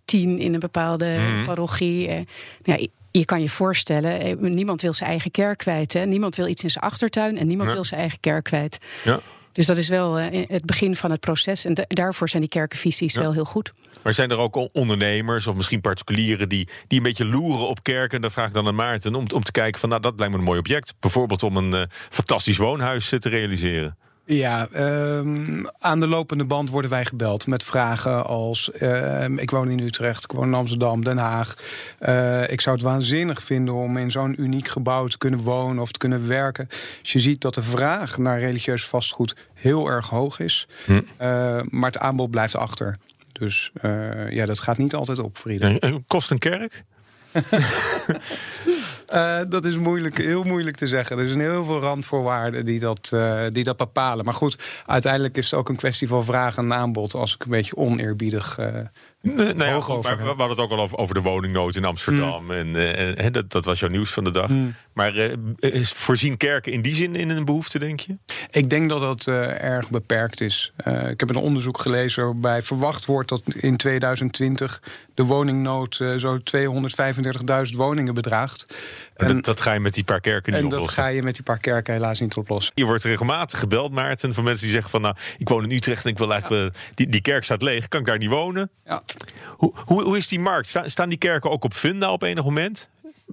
tien 0.04 0.38
in 0.38 0.54
een 0.54 0.60
bepaalde 0.60 1.16
mm. 1.18 1.44
parochie. 1.44 2.08
Eh, 2.08 2.20
ja, 2.62 2.86
je 3.18 3.24
kan 3.24 3.40
je 3.40 3.48
voorstellen, 3.48 4.20
eh, 4.20 4.36
niemand 4.36 4.82
wil 4.82 4.92
zijn 4.92 5.10
eigen 5.10 5.30
kerk 5.30 5.58
kwijt. 5.58 5.92
Hè? 5.92 6.04
Niemand 6.04 6.36
wil 6.36 6.46
iets 6.46 6.62
in 6.62 6.70
zijn 6.70 6.84
achtertuin 6.84 7.38
en 7.38 7.46
niemand 7.46 7.72
wil 7.72 7.84
zijn 7.84 8.00
eigen 8.00 8.20
kerk 8.20 8.44
kwijt. 8.44 8.78
Ja. 9.04 9.20
Dus 9.52 9.66
dat 9.66 9.76
is 9.76 9.88
wel 9.88 10.20
uh, 10.20 10.44
het 10.48 10.64
begin 10.64 10.96
van 10.96 11.10
het 11.10 11.20
proces. 11.20 11.64
En 11.64 11.86
daarvoor 11.88 12.28
zijn 12.28 12.42
die 12.42 12.50
kerkenvisies 12.50 13.14
wel 13.14 13.32
heel 13.32 13.44
goed. 13.44 13.72
Maar 14.02 14.14
zijn 14.14 14.30
er 14.30 14.38
ook 14.38 14.68
ondernemers 14.72 15.46
of 15.46 15.54
misschien 15.54 15.80
particulieren 15.80 16.48
die, 16.48 16.68
die 16.86 16.98
een 16.98 17.04
beetje 17.04 17.24
loeren 17.24 17.68
op 17.68 17.82
kerken? 17.82 18.20
Dan 18.20 18.30
vraag 18.30 18.46
ik 18.46 18.54
dan 18.54 18.66
aan 18.66 18.74
Maarten 18.74 19.14
om, 19.14 19.26
om 19.34 19.42
te 19.42 19.52
kijken 19.52 19.80
van 19.80 19.88
nou 19.88 20.00
dat 20.00 20.12
lijkt 20.16 20.32
me 20.32 20.38
een 20.38 20.44
mooi 20.44 20.58
object. 20.58 20.94
Bijvoorbeeld 21.00 21.42
om 21.42 21.56
een 21.56 21.74
uh, 21.74 21.82
fantastisch 21.88 22.56
woonhuis 22.56 23.08
te 23.08 23.28
realiseren. 23.28 23.96
Ja, 24.26 24.68
um, 24.74 25.66
aan 25.78 26.00
de 26.00 26.06
lopende 26.06 26.44
band 26.44 26.70
worden 26.70 26.90
wij 26.90 27.04
gebeld 27.04 27.46
met 27.46 27.64
vragen 27.64 28.26
als: 28.26 28.70
uh, 28.80 29.28
ik 29.28 29.50
woon 29.50 29.70
in 29.70 29.78
Utrecht, 29.78 30.24
ik 30.24 30.32
woon 30.32 30.46
in 30.46 30.54
Amsterdam, 30.54 31.04
Den 31.04 31.18
Haag. 31.18 31.56
Uh, 32.00 32.50
ik 32.50 32.60
zou 32.60 32.76
het 32.76 32.84
waanzinnig 32.84 33.42
vinden 33.42 33.74
om 33.74 33.96
in 33.96 34.10
zo'n 34.10 34.40
uniek 34.40 34.68
gebouw 34.68 35.06
te 35.06 35.18
kunnen 35.18 35.40
wonen 35.40 35.82
of 35.82 35.92
te 35.92 35.98
kunnen 35.98 36.28
werken. 36.28 36.68
Dus 37.02 37.12
je 37.12 37.20
ziet 37.20 37.40
dat 37.40 37.54
de 37.54 37.62
vraag 37.62 38.18
naar 38.18 38.38
religieus 38.38 38.86
vastgoed 38.86 39.36
heel 39.54 39.88
erg 39.88 40.08
hoog 40.08 40.40
is, 40.40 40.68
hm. 40.84 40.92
uh, 40.92 41.02
maar 41.68 41.90
het 41.90 41.98
aanbod 41.98 42.30
blijft 42.30 42.56
achter. 42.56 42.96
Dus 43.32 43.72
ja, 44.30 44.46
dat 44.46 44.60
gaat 44.60 44.78
niet 44.78 44.94
altijd 44.94 45.18
op, 45.18 45.36
Frieda. 45.36 45.78
Kost 46.06 46.30
een 46.30 46.38
kerk? 46.38 46.82
Uh, 49.14 49.38
dat 49.48 49.64
is 49.64 49.76
moeilijk, 49.76 50.18
heel 50.18 50.42
moeilijk 50.42 50.76
te 50.76 50.86
zeggen. 50.86 51.18
Er 51.18 51.28
zijn 51.28 51.40
heel 51.40 51.64
veel 51.64 51.80
randvoorwaarden 51.80 52.64
die 52.64 52.80
dat, 52.80 53.10
uh, 53.14 53.46
die 53.52 53.64
dat 53.64 53.76
bepalen. 53.76 54.24
Maar 54.24 54.34
goed, 54.34 54.82
uiteindelijk 54.86 55.36
is 55.36 55.50
het 55.50 55.60
ook 55.60 55.68
een 55.68 55.76
kwestie 55.76 56.08
van 56.08 56.24
vraag 56.24 56.56
en 56.56 56.72
aanbod. 56.72 57.14
Als 57.14 57.34
ik 57.34 57.44
een 57.44 57.50
beetje 57.50 57.76
oneerbiedig 57.76 58.58
uh, 58.58 58.66
Nee, 59.34 59.54
nou 59.54 59.70
ja, 59.70 59.80
goed, 59.80 60.02
maar 60.02 60.16
we 60.18 60.24
hadden 60.24 60.48
het 60.48 60.58
ook 60.58 60.70
al 60.70 60.80
over, 60.80 60.98
over 60.98 61.14
de 61.14 61.20
woningnood 61.20 61.76
in 61.76 61.84
Amsterdam. 61.84 62.44
Mm. 62.44 62.50
En, 62.50 62.68
uh, 62.68 63.26
dat, 63.32 63.52
dat, 63.52 63.64
was 63.64 63.80
jouw 63.80 63.88
nieuws 63.88 64.10
van 64.10 64.24
de 64.24 64.30
dag. 64.30 64.48
Mm. 64.48 64.74
Maar 64.92 65.16
uh, 65.16 65.32
is 65.58 65.92
voorzien 65.92 66.36
kerken 66.36 66.72
in 66.72 66.82
die 66.82 66.94
zin 66.94 67.16
in 67.16 67.30
een 67.30 67.44
behoefte, 67.44 67.78
denk 67.78 68.00
je? 68.00 68.16
Ik 68.50 68.70
denk 68.70 68.88
dat 68.88 69.00
dat 69.00 69.26
uh, 69.26 69.62
erg 69.62 69.90
beperkt 69.90 70.40
is. 70.40 70.72
ik 71.10 71.20
heb 71.20 71.30
een 71.30 71.36
onderzoek 71.36 71.78
gelezen 71.78 72.24
waarbij 72.24 72.62
verwacht 72.62 73.04
wordt 73.04 73.28
dat 73.28 73.42
in 73.54 73.76
2020 73.76 74.82
de 75.14 75.22
woningnood 75.22 75.94
zo 75.94 76.38
235.000 76.38 77.76
woningen 77.76 78.14
bedraagt. 78.14 78.66
En, 79.16 79.34
dat, 79.34 79.44
dat, 79.44 79.60
ga 79.60 79.72
je 79.72 79.80
met 79.80 79.94
die 79.94 80.04
paar 80.04 80.20
kerken 80.20 80.52
niet 80.52 80.60
en 80.60 80.66
oplossen. 80.66 80.96
En 80.96 80.96
dat 80.96 81.04
ga 81.04 81.16
je 81.16 81.22
met 81.22 81.34
die 81.34 81.42
paar 81.42 81.58
kerken 81.58 81.94
helaas 81.94 82.20
niet 82.20 82.36
oplossen. 82.36 82.72
Je 82.74 82.84
wordt 82.84 83.04
regelmatig 83.04 83.58
gebeld, 83.58 83.92
Maarten, 83.92 84.34
van 84.34 84.44
mensen 84.44 84.62
die 84.62 84.72
zeggen 84.72 84.90
van... 84.90 85.00
nou, 85.00 85.14
ik 85.38 85.48
woon 85.48 85.64
in 85.64 85.70
Utrecht 85.70 86.04
en 86.04 86.10
ik 86.10 86.18
wil 86.18 86.32
eigenlijk... 86.32 86.76
Die, 86.94 87.08
die 87.08 87.20
kerk 87.20 87.44
staat 87.44 87.62
leeg, 87.62 87.88
kan 87.88 88.00
ik 88.00 88.06
daar 88.06 88.18
niet 88.18 88.28
wonen? 88.28 88.70
Ja. 88.84 89.02
Hoe, 89.56 89.72
hoe, 89.76 90.02
hoe 90.02 90.16
is 90.16 90.28
die 90.28 90.40
markt? 90.40 90.76
Staan 90.84 91.08
die 91.08 91.18
kerken 91.18 91.50
ook 91.50 91.64
op 91.64 91.74
Funda 91.74 92.12
op 92.12 92.22
enig 92.22 92.44
moment? 92.44 92.88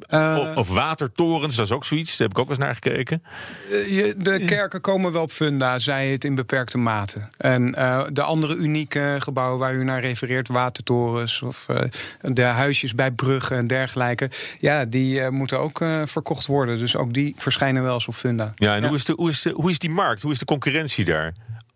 Uh, 0.10 0.52
of 0.56 0.70
watertorens, 0.70 1.56
dat 1.56 1.66
is 1.66 1.72
ook 1.72 1.86
zoiets. 1.86 2.18
Daar 2.18 2.28
heb 2.28 2.38
ik 2.38 2.44
ook 2.44 2.50
eens 2.50 2.58
naar 2.58 2.74
gekeken. 2.74 3.24
Uh, 3.72 4.14
de 4.18 4.44
kerken 4.46 4.82
komen 4.82 5.12
wel 5.12 5.22
op 5.22 5.32
funda, 5.32 5.80
zij 5.80 6.12
het 6.12 6.24
in 6.24 6.36
beperkte 6.36 6.78
mate. 6.78 7.28
En 7.38 7.76
uh, 7.78 8.06
de 8.12 8.22
andere 8.22 8.56
unieke 8.56 9.16
gebouwen 9.20 9.60
waar 9.60 9.74
u 9.74 9.84
naar 9.84 10.02
refereert, 10.02 10.48
watertorens 10.48 11.42
of 11.42 11.66
de 12.22 12.44
huisjes 12.44 12.96
bij 12.96 13.12
bruggen 13.12 13.58
en 13.58 13.68
dergelijke, 13.68 14.30
ja, 14.60 14.86
die 14.86 15.30
moeten 15.30 15.60
ook 15.60 15.78
verkocht 16.06 16.46
worden. 16.46 16.80
Dus 16.80 16.96
ook 16.96 17.14
die 17.14 17.34
verschijnen 17.38 17.84
wel 17.84 17.94
eens 17.94 18.08
op 18.08 18.16
funda. 18.16 18.52
Ja, 18.56 18.76
en 18.76 18.86
Hoe, 18.86 18.96
is 18.96 19.06
de, 19.06 19.14
hoe, 19.16 19.30
is 19.30 19.42
de, 19.42 19.50
hoe 19.50 19.70
is 19.70 19.80
die 19.80 19.90
markt? 19.90 20.22
Hoe 20.22 20.32
is 20.32 20.40
de 20.40 20.46
concurrentie 20.46 21.06
daar? 21.06 21.34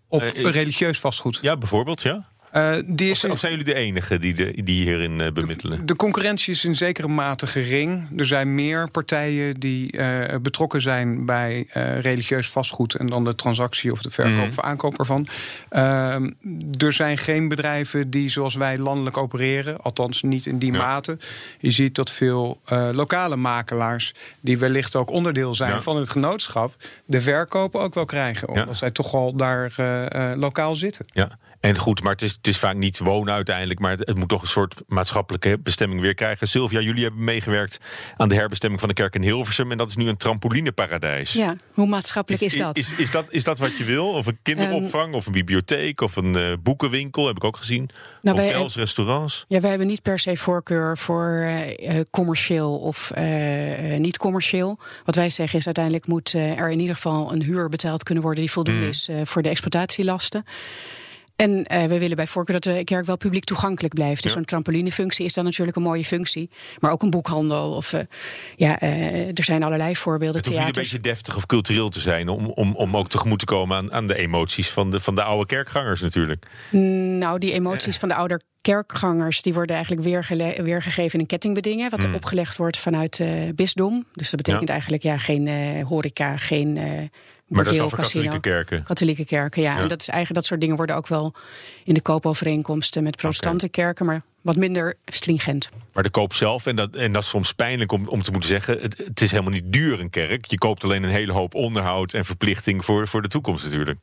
Op 0.08 0.22
religieus 0.36 1.00
vastgoed. 1.00 1.40
Ja, 1.42 1.58
bijvoorbeeld, 1.58 2.02
ja. 2.02 2.28
Uh, 2.58 2.76
die 2.86 3.10
is 3.10 3.26
of, 3.26 3.40
zijn 3.40 3.52
jullie 3.52 3.68
de 3.68 3.74
enige 3.74 4.20
die, 4.20 4.34
de, 4.34 4.64
die 4.64 4.84
hierin 4.84 5.20
uh, 5.20 5.32
bemiddelen? 5.32 5.86
De, 5.86 5.96
concurrentie 5.96 6.54
is 6.54 6.66
in 6.66 6.76
zekere 6.76 7.08
mate 7.08 7.48
gering. 7.48 8.20
Er 8.20 8.26
zijn 8.26 8.56
meer 8.56 8.92
partijen 8.92 9.60
die 9.60 9.98
uh, 9.98 10.36
betrokken 10.42 10.82
zijn 10.82 11.26
bij 11.26 11.68
religieus 12.00 12.50
vastgoed 12.50 12.96
en 12.96 13.08
dan 13.08 13.24
de 13.24 13.36
transactie 13.36 13.92
of 13.92 14.02
de 14.02 14.10
verkoop 14.10 14.44
mm. 14.44 14.50
of 14.50 14.60
aankoop 14.60 15.00
ervan. 15.00 15.28
Ehm, 15.70 16.32
er 16.78 16.94
zijn 16.94 17.18
geen 17.18 17.48
bedrijven 17.48 18.10
die 18.10 18.30
zoals 18.30 18.56
wij 18.56 18.78
landelijk 18.78 19.18
opereren, 19.18 19.82
althans 19.82 20.22
niet 20.22 20.46
in 20.46 20.58
die 20.58 20.72
mate. 20.72 21.18
Je 21.60 21.72
ziet 21.72 21.96
dat 21.96 22.12
veel 22.12 22.60
lokale 22.92 23.36
makelaars, 23.36 24.14
die 24.40 24.58
wellicht 24.58 24.96
ook 24.96 25.10
onderdeel 25.10 25.56
zijn 25.56 25.82
van 25.82 25.98
het 25.98 26.10
genootschap, 26.10 26.76
de 27.06 27.22
verkoop 27.22 27.76
ook 27.76 27.94
wel 27.94 28.06
krijgen. 28.06 28.48
Omdat 28.50 28.78
zij 28.78 28.92
toch 28.92 29.14
al 29.14 29.36
daar 29.36 29.74
lokaal 30.38 30.76
zitten. 30.76 31.06
Ja. 31.14 31.38
En 31.68 31.78
goed, 31.78 32.04
maar 32.04 32.12
het 32.12 32.22
is, 32.22 32.32
het 32.32 32.48
is 32.48 32.58
vaak 32.58 32.76
niet 32.76 33.00
wonen 33.00 33.34
uiteindelijk. 33.34 33.80
Maar 33.80 33.92
het, 33.92 34.16
moet 34.16 34.30
toch 34.30 34.42
een 34.42 34.48
soort 34.48 34.76
maatschappelijke 34.88 35.60
bestemming 35.60 36.02
weer 36.02 36.14
krijgen. 36.14 36.48
Sylvia, 36.48 36.80
jullie 36.80 37.04
hebben 37.04 37.24
meegewerkt 37.24 37.78
aan 38.18 38.30
de 38.30 38.36
herbestemming 38.36 38.80
van 38.80 38.90
de 38.90 38.96
kerk 38.96 39.16
in 39.16 39.22
Hilversum. 39.22 39.72
En 39.72 39.78
dat 39.78 39.90
is 39.90 39.96
nu 39.96 40.08
een 40.08 40.18
trampolineparadijs. 40.18 41.34
Ja, 41.34 41.56
hoe 41.74 41.88
maatschappelijk 41.88 42.44
is, 42.44 42.54
dat? 42.54 42.78
Is, 42.78 42.94
is, 42.94 43.12
dat? 43.12 43.26
is 43.30 43.44
dat 43.44 43.60
wat 43.60 43.78
je 43.78 43.84
wil? 43.84 44.08
Of 44.10 44.26
een 44.26 44.38
kinderopvang, 44.44 45.14
of 45.14 45.26
een 45.26 45.32
bibliotheek, 45.32 46.02
of 46.02 46.16
een 46.16 46.38
uh, 46.38 46.54
boekenwinkel, 46.64 47.28
heb 47.28 47.36
ik 47.36 47.44
ook 47.44 47.58
gezien. 47.58 47.90
Nou, 48.22 48.42
Hotels, 48.42 48.76
wij, 48.76 48.84
restaurants. 48.84 49.46
Ja, 49.48 49.60
wij 49.60 49.70
hebben 49.70 49.88
niet 49.88 50.02
per 50.02 50.20
se 50.20 50.38
voorkeur 50.38 50.98
voor 50.98 51.50
uh, 51.80 52.00
commercieel 52.12 52.78
of 52.78 53.12
uh, 53.18 53.98
niet 53.98 54.18
commercieel. 54.18 54.80
Wat 55.06 55.16
wij 55.16 55.30
zeggen 55.30 55.60
is 55.60 55.66
uiteindelijk 55.66 56.08
moet 56.08 56.34
er 56.34 56.72
in 56.72 56.80
ieder 56.80 56.96
geval 56.96 57.34
een 57.34 57.44
huur 57.44 57.70
betaald 57.70 58.04
kunnen 58.04 58.24
worden 58.24 58.42
die 58.42 58.52
voldoende 58.52 58.82
mm. 58.82 58.90
is 58.90 59.10
voor 59.24 59.42
de 59.42 59.50
exploitatielasten. 59.50 60.46
En 61.38 61.66
uh, 61.74 61.84
we 61.84 62.00
willen 62.00 62.16
bij 62.16 62.28
voorkeur 62.28 62.60
dat 62.60 62.76
de 62.76 62.84
kerk 62.84 63.06
wel 63.06 63.18
publiek 63.18 63.44
toegankelijk 63.44 63.94
blijft. 63.94 64.22
Dus 64.24 64.32
ja. 64.32 64.38
zo'n 64.38 64.46
trampolinefunctie 64.46 65.26
is 65.26 65.34
dan 65.34 65.44
natuurlijk 65.44 65.78
een 65.78 65.84
mooie 65.84 66.06
functie. 66.06 66.50
Maar 66.80 66.92
ook 66.92 67.02
een 67.02 67.10
boekhandel. 67.10 67.72
Of, 67.72 67.94
uh, 67.94 68.02
ja, 68.56 68.84
uh, 68.84 69.28
er 69.28 69.44
zijn 69.44 69.64
allerlei 69.64 69.96
voorbeelden. 69.96 70.38
Het 70.38 70.46
hoeft 70.46 70.60
niet 70.60 70.76
een 70.76 70.82
beetje 70.82 71.00
deftig 71.00 71.36
of 71.36 71.46
cultureel 71.46 71.90
te 71.90 72.00
zijn... 72.00 72.30
om, 72.30 72.46
om, 72.46 72.76
om 72.76 72.98
ook 72.98 73.10
tegemoet 73.10 73.40
te 73.40 73.46
komen 73.46 73.78
aan, 73.78 73.94
aan 73.94 74.08
de 74.08 74.16
emoties 74.16 74.70
van 74.70 74.92
de, 74.92 75.00
van 75.00 75.16
de 75.16 75.24
oude 75.24 75.46
kerkgangers 75.46 76.02
natuurlijk. 76.02 76.46
Nou, 77.20 77.40
die 77.40 77.52
emoties 77.52 77.98
van 77.98 78.10
de 78.10 78.16
oude 78.16 78.42
kerkgangers... 78.62 79.42
die 79.42 79.54
worden 79.54 79.76
eigenlijk 79.76 80.06
weer 80.06 80.64
weergegeven 80.64 81.14
in 81.14 81.20
een 81.20 81.26
kettingbedingen... 81.26 81.90
wat 81.90 82.08
mm. 82.08 82.16
opgelegd 82.16 82.58
wordt 82.58 82.78
vanuit 82.78 83.22
bisdom. 83.56 84.06
Dus 84.14 84.30
dat 84.30 84.42
betekent 84.44 84.70
eigenlijk 84.70 85.04
ja, 85.04 85.18
geen 85.18 85.50
horeca, 85.86 86.38
geen 86.38 86.80
maar 87.48 87.64
dat 87.64 87.74
is 87.74 87.80
voor 87.80 87.90
katholieke 87.90 88.40
kerken? 88.40 88.84
Katholieke 88.84 89.26
kerken, 89.26 89.62
ja. 89.62 89.78
En 89.80 89.88
dat 89.88 90.02
is 90.02 90.08
eigenlijk 90.08 90.40
dat 90.40 90.46
soort 90.46 90.62
dingen 90.62 90.76
worden 90.76 90.96
ook 90.96 91.08
wel 91.08 91.34
in 91.84 91.94
de 91.94 92.02
koopovereenkomsten 92.02 93.04
met 93.04 93.16
protestante 93.16 93.70
kerken, 93.70 94.06
maar 94.06 94.22
wat 94.42 94.56
minder 94.56 94.96
stringent. 95.06 95.70
Maar 95.94 96.04
de 96.04 96.10
koop 96.10 96.34
zelf, 96.34 96.66
en 96.66 96.76
dat, 96.76 96.96
en 96.96 97.14
dat 97.14 97.24
is 97.24 97.30
soms 97.30 97.54
pijnlijk 97.54 97.92
om, 97.92 98.08
om 98.08 98.22
te 98.22 98.32
moeten 98.32 98.50
zeggen, 98.50 98.80
het, 98.82 98.98
het 98.98 99.22
is 99.22 99.32
helemaal 99.32 99.54
niet 99.54 99.74
duur 99.74 100.00
een 100.00 100.10
kerk. 100.10 100.46
Je 100.46 100.58
koopt 100.58 100.84
alleen 100.84 101.04
een 101.04 101.10
hele 101.10 101.32
hoop 101.32 101.54
onderhoud 101.54 102.14
en 102.14 102.26
verplichting 102.26 102.86
voor, 102.86 103.08
voor 103.08 103.22
de 103.22 103.28
toekomst 103.28 103.64
natuurlijk. 103.64 104.00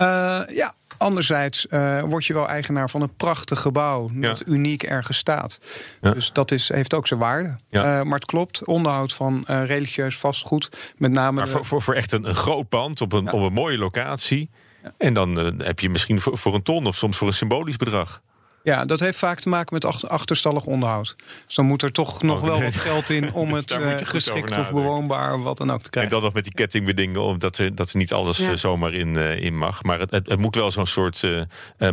Uh, 0.00 0.42
ja, 0.48 0.74
Anderzijds 0.98 1.66
uh, 1.70 2.02
word 2.02 2.26
je 2.26 2.32
wel 2.32 2.48
eigenaar 2.48 2.90
van 2.90 3.02
een 3.02 3.16
prachtig 3.16 3.60
gebouw 3.60 4.10
dat 4.12 4.42
uniek 4.46 4.82
ergens 4.82 5.18
staat. 5.18 5.58
Dus 6.00 6.32
dat 6.32 6.50
is, 6.50 6.68
heeft 6.68 6.94
ook 6.94 7.06
zijn 7.06 7.20
waarde. 7.20 7.56
Uh, 7.70 7.82
maar 7.82 8.18
het 8.18 8.24
klopt, 8.24 8.64
onderhoud 8.64 9.12
van 9.12 9.44
uh, 9.50 9.64
religieus 9.64 10.16
vastgoed, 10.16 10.68
met 10.96 11.10
name. 11.10 11.36
Maar 11.36 11.48
voor, 11.48 11.64
voor, 11.64 11.82
voor 11.82 11.94
echt 11.94 12.12
een, 12.12 12.28
een 12.28 12.34
groot 12.34 12.68
pand 12.68 13.00
op 13.00 13.12
een, 13.12 13.32
op 13.32 13.40
een 13.40 13.52
mooie 13.52 13.78
locatie. 13.78 14.50
En 14.96 15.14
dan 15.14 15.40
eh, 15.40 15.66
heb 15.66 15.80
je 15.80 15.90
misschien 15.90 16.20
voor, 16.20 16.38
voor 16.38 16.54
een 16.54 16.62
ton 16.62 16.86
of 16.86 16.96
soms 16.96 17.16
voor 17.16 17.26
een 17.26 17.34
symbolisch 17.34 17.76
bedrag. 17.76 18.22
Ja, 18.62 18.84
dat 18.84 19.00
heeft 19.00 19.18
vaak 19.18 19.40
te 19.40 19.48
maken 19.48 19.74
met 19.74 19.84
ach- 19.84 20.04
achterstallig 20.08 20.64
onderhoud. 20.66 21.16
Dus 21.46 21.54
dan 21.54 21.64
moet 21.66 21.82
er 21.82 21.92
toch 21.92 22.22
nog 22.22 22.40
Oh, 22.40 22.46
wel 22.46 22.56
nee. 22.56 22.64
wat 22.64 22.76
geld 22.76 23.10
in 23.10 23.32
om 23.42 23.52
het 23.52 23.70
eh, 23.70 23.94
geschikt 24.02 24.58
of 24.58 24.70
bewoonbaar 24.70 25.34
of 25.34 25.42
wat 25.42 25.56
dan 25.56 25.70
ook 25.70 25.78
te 25.78 25.84
En 25.84 25.90
krijgen. 25.90 26.12
dan 26.12 26.22
nog 26.22 26.32
met 26.32 26.44
die 26.44 26.54
kettingbedingen, 26.54 27.22
omdat 27.22 27.58
er, 27.58 27.74
dat 27.74 27.90
er 27.90 27.96
niet 27.96 28.12
alles 28.12 28.36
Ja. 28.38 28.50
eh, 28.50 28.56
zomaar 28.56 28.94
in, 28.94 29.16
eh, 29.16 29.38
in 29.44 29.56
mag. 29.58 29.82
Maar 29.82 29.98
het, 29.98 30.10
het, 30.10 30.28
het 30.28 30.38
moet 30.38 30.54
wel 30.54 30.70
zo'n 30.70 30.86
soort 30.86 31.22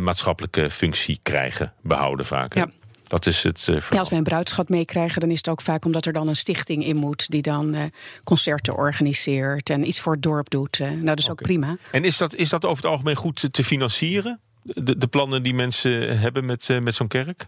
maatschappelijke 0.00 0.70
functie 0.70 1.18
krijgen, 1.22 1.72
behouden 1.82 2.26
vaak. 2.26 2.54
hè? 2.54 2.60
Ja. 2.60 2.70
Dat 3.06 3.26
is 3.26 3.42
het 3.42 3.66
eh, 3.68 3.76
Ja, 3.90 3.98
als 3.98 4.08
wij 4.08 4.18
een 4.18 4.24
bruidschat 4.24 4.68
meekrijgen, 4.68 5.20
dan 5.20 5.30
is 5.30 5.36
het 5.36 5.48
ook 5.48 5.60
vaak 5.60 5.84
omdat 5.84 6.06
er 6.06 6.12
dan 6.12 6.28
een 6.28 6.36
stichting 6.36 6.84
in 6.84 6.96
moet 6.96 7.30
die 7.30 7.42
dan 7.42 7.74
eh, 7.74 7.82
concerten 8.24 8.76
organiseert 8.76 9.70
en 9.70 9.86
iets 9.86 10.00
voor 10.00 10.12
het 10.12 10.22
dorp 10.22 10.50
doet. 10.50 10.78
Nou, 10.78 11.04
dat 11.04 11.18
is 11.18 11.30
ook 11.30 11.42
prima. 11.42 11.76
En 11.90 12.04
is 12.04 12.16
dat, 12.16 12.34
is 12.34 12.48
dat 12.48 12.64
over 12.64 12.82
het 12.82 12.92
algemeen 12.92 13.14
goed 13.16 13.40
te, 13.40 13.50
te 13.50 13.64
financieren? 13.64 14.40
De, 14.74 14.98
de 14.98 15.06
plannen 15.06 15.42
die 15.42 15.54
mensen 15.54 16.18
hebben 16.18 16.44
met, 16.44 16.70
eh, 16.70 16.78
met 16.78 16.94
zo'n 16.94 17.08
kerk? 17.08 17.46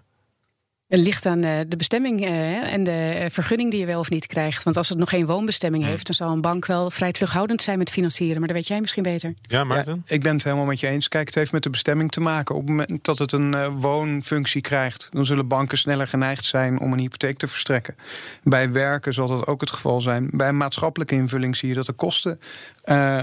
Het 0.88 1.00
ligt 1.00 1.26
aan 1.26 1.42
eh, 1.42 1.58
de 1.68 1.76
bestemming 1.76 2.24
eh, 2.24 2.72
en 2.72 2.84
de 2.84 3.26
vergunning 3.30 3.70
die 3.70 3.80
je 3.80 3.86
wel 3.86 4.00
of 4.00 4.10
niet 4.10 4.26
krijgt. 4.26 4.62
Want 4.62 4.76
als 4.76 4.88
het 4.88 4.98
nog 4.98 5.08
geen 5.08 5.26
woonbestemming 5.26 5.84
heeft, 5.84 6.06
dan 6.06 6.14
zal 6.14 6.32
een 6.32 6.40
bank 6.40 6.66
wel 6.66 6.90
vrij 6.90 7.12
terughoudend 7.12 7.62
zijn 7.62 7.78
met 7.78 7.90
financieren. 7.90 8.38
Maar 8.38 8.48
dat 8.48 8.56
weet 8.56 8.66
jij 8.66 8.80
misschien 8.80 9.02
beter. 9.02 9.34
Ja, 9.42 9.64
Maarten? 9.64 10.02
Ja, 10.06 10.14
ik 10.14 10.22
ben 10.22 10.34
het 10.34 10.44
helemaal 10.44 10.64
met 10.64 10.80
je 10.80 10.86
eens. 10.86 11.08
Kijk, 11.08 11.26
het 11.26 11.34
heeft 11.34 11.52
met 11.52 11.62
de 11.62 11.70
bestemming 11.70 12.10
te 12.10 12.20
maken. 12.20 12.54
Op 12.54 12.60
het 12.60 12.70
moment 12.70 13.04
dat 13.04 13.18
het 13.18 13.32
een 13.32 13.80
woonfunctie 13.80 14.60
krijgt, 14.60 15.08
dan 15.10 15.26
zullen 15.26 15.48
banken 15.48 15.78
sneller 15.78 16.08
geneigd 16.08 16.44
zijn 16.44 16.80
om 16.80 16.92
een 16.92 16.98
hypotheek 16.98 17.38
te 17.38 17.46
verstrekken. 17.46 17.96
Bij 18.42 18.72
werken 18.72 19.14
zal 19.14 19.28
dat 19.28 19.46
ook 19.46 19.60
het 19.60 19.70
geval 19.70 20.00
zijn. 20.00 20.28
Bij 20.32 20.48
een 20.48 20.56
maatschappelijke 20.56 21.14
invulling 21.14 21.56
zie 21.56 21.68
je 21.68 21.74
dat 21.74 21.86
de 21.86 21.92
kosten 21.92 22.40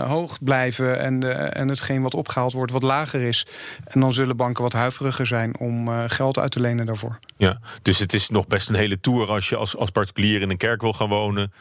hoog 0.08 0.44
blijven 0.44 1.00
en, 1.00 1.20
de, 1.20 1.32
en 1.32 1.68
hetgeen 1.68 2.02
wat 2.02 2.16
opgehaald 2.16 2.54
wordt 2.54 2.72
wat 2.72 2.84
lager 2.84 3.22
is. 3.22 3.48
En 3.84 4.00
dan 4.00 4.14
zullen 4.14 4.38
banken 4.38 4.64
wat 4.64 4.74
huiveriger 4.74 5.28
zijn 5.28 5.60
om 5.60 5.88
eh, 5.88 6.04
geld 6.08 6.40
uit 6.40 6.52
te 6.52 6.60
lenen 6.60 6.86
daarvoor. 6.86 7.20
Ja, 7.38 7.60
dus 7.82 8.00
het 8.00 8.14
is 8.14 8.30
nog 8.30 8.48
best 8.48 8.70
een 8.70 8.76
hele 8.76 9.00
tour 9.00 9.30
als 9.30 9.50
je 9.50 9.56
als, 9.56 9.76
als 9.78 9.90
particulier 9.90 10.42
in 10.42 10.50
een 10.50 10.58
kerk 10.58 10.82
wil 10.82 10.94
gaan 10.94 11.10
wonen. 11.10 11.54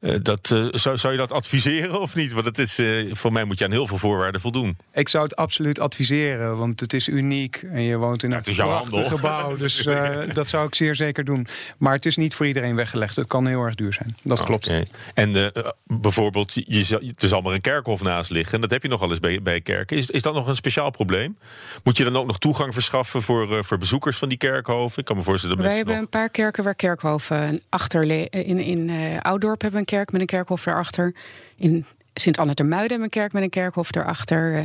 Eh, 0.00 0.14
dat, 0.22 0.50
eh, 0.50 0.66
zou, 0.70 0.96
zou 0.96 1.12
je 1.12 1.18
dat 1.18 1.32
adviseren 1.32 2.00
of 2.00 2.14
niet? 2.14 2.32
Want 2.32 2.46
het 2.46 2.58
is, 2.58 2.78
eh, 2.78 3.14
voor 3.14 3.32
mij 3.32 3.44
moet 3.44 3.58
je 3.58 3.64
aan 3.64 3.70
heel 3.70 3.86
veel 3.86 3.96
voorwaarden 3.98 4.40
voldoen. 4.40 4.76
Ik 4.92 5.08
zou 5.08 5.24
het 5.24 5.36
absoluut 5.36 5.78
adviseren, 5.80 6.58
want 6.58 6.80
het 6.80 6.92
is 6.92 7.08
uniek. 7.08 7.64
En 7.70 7.82
je 7.82 7.96
woont 7.96 8.22
in 8.22 8.30
een 8.30 8.36
het 8.36 8.46
is 8.46 8.56
jouw 8.56 8.66
prachtig 8.66 8.92
handel. 8.92 9.16
gebouw. 9.16 9.56
Dus 9.56 9.86
eh, 9.86 10.18
dat 10.32 10.46
zou 10.46 10.66
ik 10.66 10.74
zeer 10.74 10.94
zeker 10.94 11.24
doen. 11.24 11.46
Maar 11.78 11.92
het 11.92 12.06
is 12.06 12.16
niet 12.16 12.34
voor 12.34 12.46
iedereen 12.46 12.74
weggelegd. 12.76 13.16
Het 13.16 13.26
kan 13.26 13.46
heel 13.46 13.62
erg 13.62 13.74
duur 13.74 13.92
zijn. 13.92 14.16
Dat 14.22 14.42
klopt. 14.44 14.72
En 15.14 15.52
bijvoorbeeld, 15.86 16.52
je, 16.66 16.82
zal- 16.82 17.00
er 17.18 17.28
zal 17.28 17.40
maar 17.40 17.54
een 17.54 17.60
kerkhof 17.60 18.02
naast 18.02 18.30
liggen. 18.30 18.54
En 18.54 18.60
dat 18.60 18.70
heb 18.70 18.82
je 18.82 18.88
nog 18.88 19.00
wel 19.00 19.10
eens 19.10 19.18
bij, 19.18 19.42
bij 19.42 19.60
kerken. 19.60 19.96
Is, 19.96 20.10
is 20.10 20.22
dat 20.22 20.34
nog 20.34 20.46
een 20.46 20.56
speciaal 20.56 20.90
probleem? 20.90 21.38
Moet 21.84 21.96
je 21.96 22.04
dan 22.04 22.16
ook 22.16 22.26
nog 22.26 22.38
toegang 22.38 22.74
verschaffen 22.74 23.22
voor, 23.22 23.56
eh, 23.56 23.62
voor 23.62 23.78
bezoekers 23.78 24.16
van 24.16 24.28
die 24.28 24.38
kerkhoven? 24.38 24.98
Ik 24.98 25.04
kan 25.04 25.16
me 25.16 25.22
voorstellen 25.22 25.56
dat 25.56 25.64
Wij 25.66 25.74
mensen 25.74 25.92
hebben 25.94 26.10
nog... 26.10 26.22
een 26.22 26.28
paar 26.28 26.42
kerken 26.44 26.64
waar 26.64 26.74
kerkhoven 26.74 27.60
achter. 27.68 27.98
In, 28.00 28.58
in 28.60 28.90
eh 28.90 29.18
Ouddorp 29.20 29.62
hebben 29.70 29.86
we 29.86 29.92
een 29.92 29.98
kerk 29.98 30.12
met 30.12 30.20
een 30.20 30.26
kerkhof 30.26 30.62
daarachter. 30.62 31.14
In 31.56 31.86
Sint-Anne 32.14 32.54
ter 32.54 32.66
Muiden 32.66 32.90
hebben 32.90 33.08
we 33.08 33.14
een 33.16 33.20
kerk 33.22 33.32
met 33.32 33.42
een 33.42 33.50
kerkhof 33.62 33.90
daarachter. 33.90 34.54
Eh, 34.54 34.62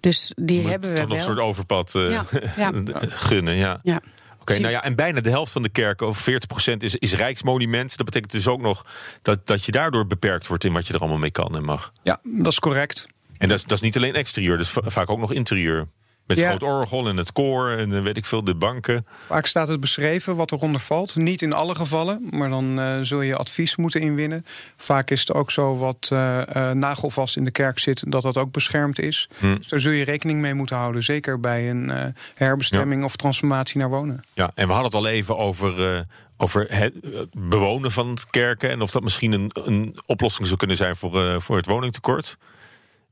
Dus 0.00 0.32
die 0.36 0.68
hebben 0.68 0.90
we 0.90 0.96
toch 0.96 1.08
nog 1.08 1.08
wel. 1.08 1.18
een 1.18 1.34
soort 1.34 1.38
overpad 1.46 1.94
eh, 1.94 2.10
Ja, 2.10 2.24
ja. 2.56 2.72
gunnen, 3.28 3.54
ja. 3.54 3.80
Ja. 3.82 4.00
Oké, 4.40 4.58
nou 4.58 4.72
ja, 4.72 4.82
en 4.84 4.94
bijna 4.94 5.20
de 5.20 5.30
helft 5.30 5.52
van 5.52 5.62
de 5.62 5.68
kerken, 5.68 6.06
of 6.08 6.26
40%, 6.30 6.76
is, 6.78 6.96
is 6.96 7.14
rijksmonument. 7.14 7.96
Dat 7.96 8.06
betekent 8.06 8.32
dus 8.32 8.46
ook 8.46 8.60
nog 8.60 8.86
dat, 9.22 9.46
dat 9.46 9.64
je 9.64 9.72
daardoor 9.72 10.06
beperkt 10.06 10.46
wordt 10.46 10.64
in 10.64 10.72
wat 10.72 10.86
je 10.86 10.94
er 10.94 11.00
allemaal 11.00 11.18
mee 11.18 11.30
kan 11.30 11.56
en 11.56 11.64
mag. 11.64 11.92
Ja, 12.02 12.20
dat 12.22 12.52
is 12.52 12.58
correct. 12.58 13.06
En 13.38 13.48
dat 13.48 13.58
is, 13.58 13.64
dat 13.64 13.72
is 13.72 13.80
niet 13.80 13.96
alleen 13.96 14.14
exterieur, 14.14 14.56
dat 14.56 14.66
is 14.66 14.72
va- 14.72 14.82
vaak 14.90 15.10
ook 15.10 15.18
nog 15.18 15.32
interieur. 15.32 15.86
Met 16.28 16.38
Ja. 16.38 16.48
groot 16.48 16.62
orgel 16.62 17.08
en 17.08 17.16
het 17.16 17.32
koor 17.32 17.70
en 17.70 17.96
eh, 17.96 18.02
weet 18.02 18.16
ik 18.16 18.24
veel, 18.24 18.44
de 18.44 18.54
banken. 18.54 19.06
Vaak 19.26 19.46
staat 19.46 19.68
het 19.68 19.80
beschreven 19.80 20.36
wat 20.36 20.52
eronder 20.52 20.80
valt. 20.80 21.16
Niet 21.16 21.42
in 21.42 21.52
alle 21.52 21.74
gevallen, 21.74 22.26
maar 22.30 22.48
dan 22.48 22.80
eh, 22.80 22.98
zul 23.02 23.20
je 23.20 23.36
advies 23.36 23.76
moeten 23.76 24.00
inwinnen. 24.00 24.44
Vaak 24.76 25.10
is 25.10 25.20
het 25.20 25.32
ook 25.34 25.50
zo 25.50 25.76
wat 25.76 26.08
eh, 26.12 26.70
nagelvast 26.70 27.36
in 27.36 27.44
de 27.44 27.50
kerk 27.50 27.78
zit, 27.78 28.10
dat 28.10 28.22
dat 28.22 28.36
ook 28.36 28.52
beschermd 28.52 28.98
is. 28.98 29.28
Hm. 29.38 29.56
Dus 29.56 29.68
daar 29.68 29.80
zul 29.80 29.92
je 29.92 30.04
rekening 30.04 30.40
mee 30.40 30.54
moeten 30.54 30.76
houden. 30.76 31.02
Zeker 31.02 31.40
bij 31.40 31.70
een 31.70 32.14
herbestemming 32.34 33.04
of 33.04 33.16
transformatie 33.16 33.78
naar 33.78 33.88
wonen. 33.88 34.24
Ja, 34.34 34.50
en 34.54 34.66
we 34.66 34.72
hadden 34.72 34.90
het 34.92 35.00
al 35.00 35.06
even 35.06 35.36
over, 35.36 36.04
over 36.36 36.66
het 36.68 36.94
bewonen 37.32 37.90
van 37.90 38.18
kerken. 38.30 38.70
En 38.70 38.80
of 38.80 38.90
dat 38.90 39.02
misschien 39.02 39.32
een, 39.32 39.50
een 39.64 39.98
oplossing 40.06 40.46
zou 40.46 40.58
kunnen 40.58 40.76
zijn 40.76 40.96
voor, 40.96 41.42
voor 41.42 41.56
het 41.56 41.66
woningtekort. 41.66 42.36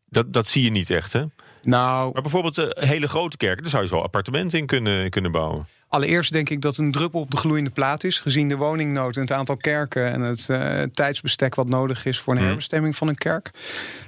Dat, 0.09 0.33
dat 0.33 0.47
zie 0.47 0.63
je 0.63 0.71
niet 0.71 0.91
echt, 0.91 1.13
hè? 1.13 1.23
Nou, 1.67 2.13
Maar 2.13 2.23
bijvoorbeeld 2.23 2.59
eh, 2.59 2.89
hele 2.89 3.09
grote 3.09 3.37
kerken, 3.37 3.63
daar 3.63 3.71
zou 3.71 3.83
je 3.83 3.89
zo 3.89 3.99
appartementen 3.99 4.59
in 4.59 4.67
kunnen, 4.67 5.11
kunnen 5.11 5.31
bouwen. 5.31 5.67
Allereerst 5.89 6.33
denk 6.33 6.51
ik 6.51 6.61
dat 6.61 6.77
een 6.77 6.93
druppel 6.93 7.21
op 7.21 7.31
de 7.31 7.37
gloeiende 7.37 7.71
plaat 7.71 8.05
is. 8.05 8.19
Gezien 8.19 8.49
de 8.49 8.57
woningnood 8.57 9.15
en 9.17 9.21
het 9.23 9.33
aantal 9.33 9.57
kerken 9.57 10.13
en 10.13 10.21
het 10.21 10.49
eh, 10.51 10.83
tijdsbestek 10.83 11.55
wat 11.55 11.69
nodig 11.69 12.05
is 12.05 12.19
voor 12.21 12.33
een 12.33 12.39
Hmm. 12.39 12.47
herbestemming 12.49 12.97
van 12.97 13.09
een 13.09 13.15
kerk. 13.19 13.51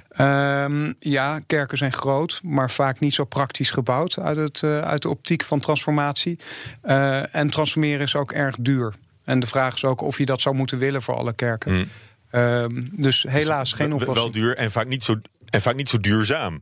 Ehm, 0.09 0.93
ja, 0.99 1.39
kerken 1.47 1.77
zijn 1.77 1.93
groot, 1.93 2.39
maar 2.43 2.69
vaak 2.71 2.99
niet 2.99 3.13
zo 3.13 3.23
praktisch 3.23 3.71
gebouwd 3.71 4.19
uit, 4.19 4.37
het, 4.37 4.63
eh, 4.63 4.79
uit 4.79 5.01
de 5.01 5.09
optiek 5.09 5.43
van 5.43 5.59
transformatie. 5.59 6.39
En 7.31 7.49
transformeren 7.49 8.01
is 8.01 8.15
ook 8.15 8.31
erg 8.31 8.55
duur. 8.59 8.93
En 9.23 9.39
de 9.39 9.47
vraag 9.47 9.75
is 9.75 9.85
ook 9.85 10.01
of 10.01 10.17
je 10.17 10.25
dat 10.25 10.41
zou 10.41 10.55
moeten 10.55 10.77
willen 10.77 11.01
voor 11.01 11.15
alle 11.15 11.33
kerken. 11.33 11.71
Hmm. 11.73 11.87
Ehm, 12.29 12.81
dus 12.91 13.25
helaas 13.29 13.73
geen 13.73 13.87
Wel- 13.89 13.97
oplossing. 13.97 14.33
Wel 14.33 14.41
duur 14.43 14.55
en 14.55 14.71
vaak 14.71 14.87
niet 14.87 15.03
zo, 15.03 15.15
en 15.49 15.61
vaak 15.61 15.75
niet 15.75 15.89
zo 15.89 15.99
duurzaam. 15.99 16.61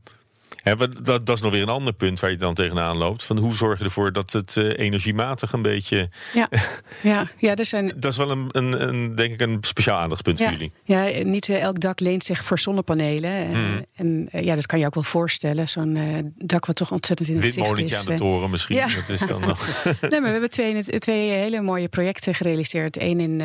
Dat, 0.77 1.25
dat 1.25 1.35
is 1.35 1.41
nog 1.41 1.51
weer 1.51 1.61
een 1.61 1.69
ander 1.69 1.93
punt 1.93 2.19
waar 2.19 2.29
je 2.29 2.37
dan 2.37 2.53
tegenaan 2.53 2.97
loopt. 2.97 3.23
Van 3.23 3.37
hoe 3.37 3.53
zorg 3.55 3.77
je 3.79 3.83
ervoor 3.85 4.11
dat 4.11 4.31
het 4.31 4.57
eh, 4.57 4.79
energiematig 4.85 5.51
een 5.51 5.61
beetje. 5.61 6.09
Ja, 6.33 6.49
ja, 7.01 7.27
ja, 7.37 7.55
er 7.55 7.65
zijn 7.65 7.91
Dat 7.97 8.11
is 8.11 8.17
wel 8.17 8.31
een, 8.31 8.47
een, 8.51 8.87
een 8.87 9.15
denk 9.15 9.33
ik 9.33 9.41
een 9.41 9.57
speciaal 9.61 9.99
aandachtspunt 9.99 10.37
Ja, 10.39 10.49
voor 10.49 10.57
jullie. 10.57 10.71
ja, 10.83 11.23
niet 11.23 11.49
eh, 11.49 11.61
elk 11.61 11.79
dak 11.79 11.99
leent 11.99 12.23
zich 12.23 12.43
voor 12.43 12.59
zonnepanelen. 12.59 13.31
Eh, 13.31 13.45
Hmm. 13.47 13.85
En 13.95 14.27
ja, 14.43 14.55
dat 14.55 14.65
kan 14.65 14.79
je 14.79 14.85
ook 14.85 14.93
wel 14.93 15.03
voorstellen. 15.03 15.67
Zo'n 15.67 16.33
dak 16.37 16.65
wat 16.65 16.75
toch 16.75 16.91
ontzettend 16.91 17.29
in 17.29 17.35
het 17.35 17.43
is. 17.43 17.55
Windmolentje 17.55 17.97
aan 17.97 18.05
de 18.05 18.15
toren 18.15 18.49
misschien. 18.49 18.75
ja. 18.75 18.85
Dat 18.95 19.09
is 19.09 19.19
dan 19.27 19.41
nog. 19.47 19.83
Nee, 19.83 20.09
maar 20.09 20.21
we 20.21 20.27
hebben 20.29 20.49
twee, 20.49 20.83
twee 20.83 21.29
hele 21.29 21.61
mooie 21.61 21.87
projecten 21.87 22.35
gerealiseerd. 22.35 23.01
Eén 23.01 23.19
in, 23.19 23.41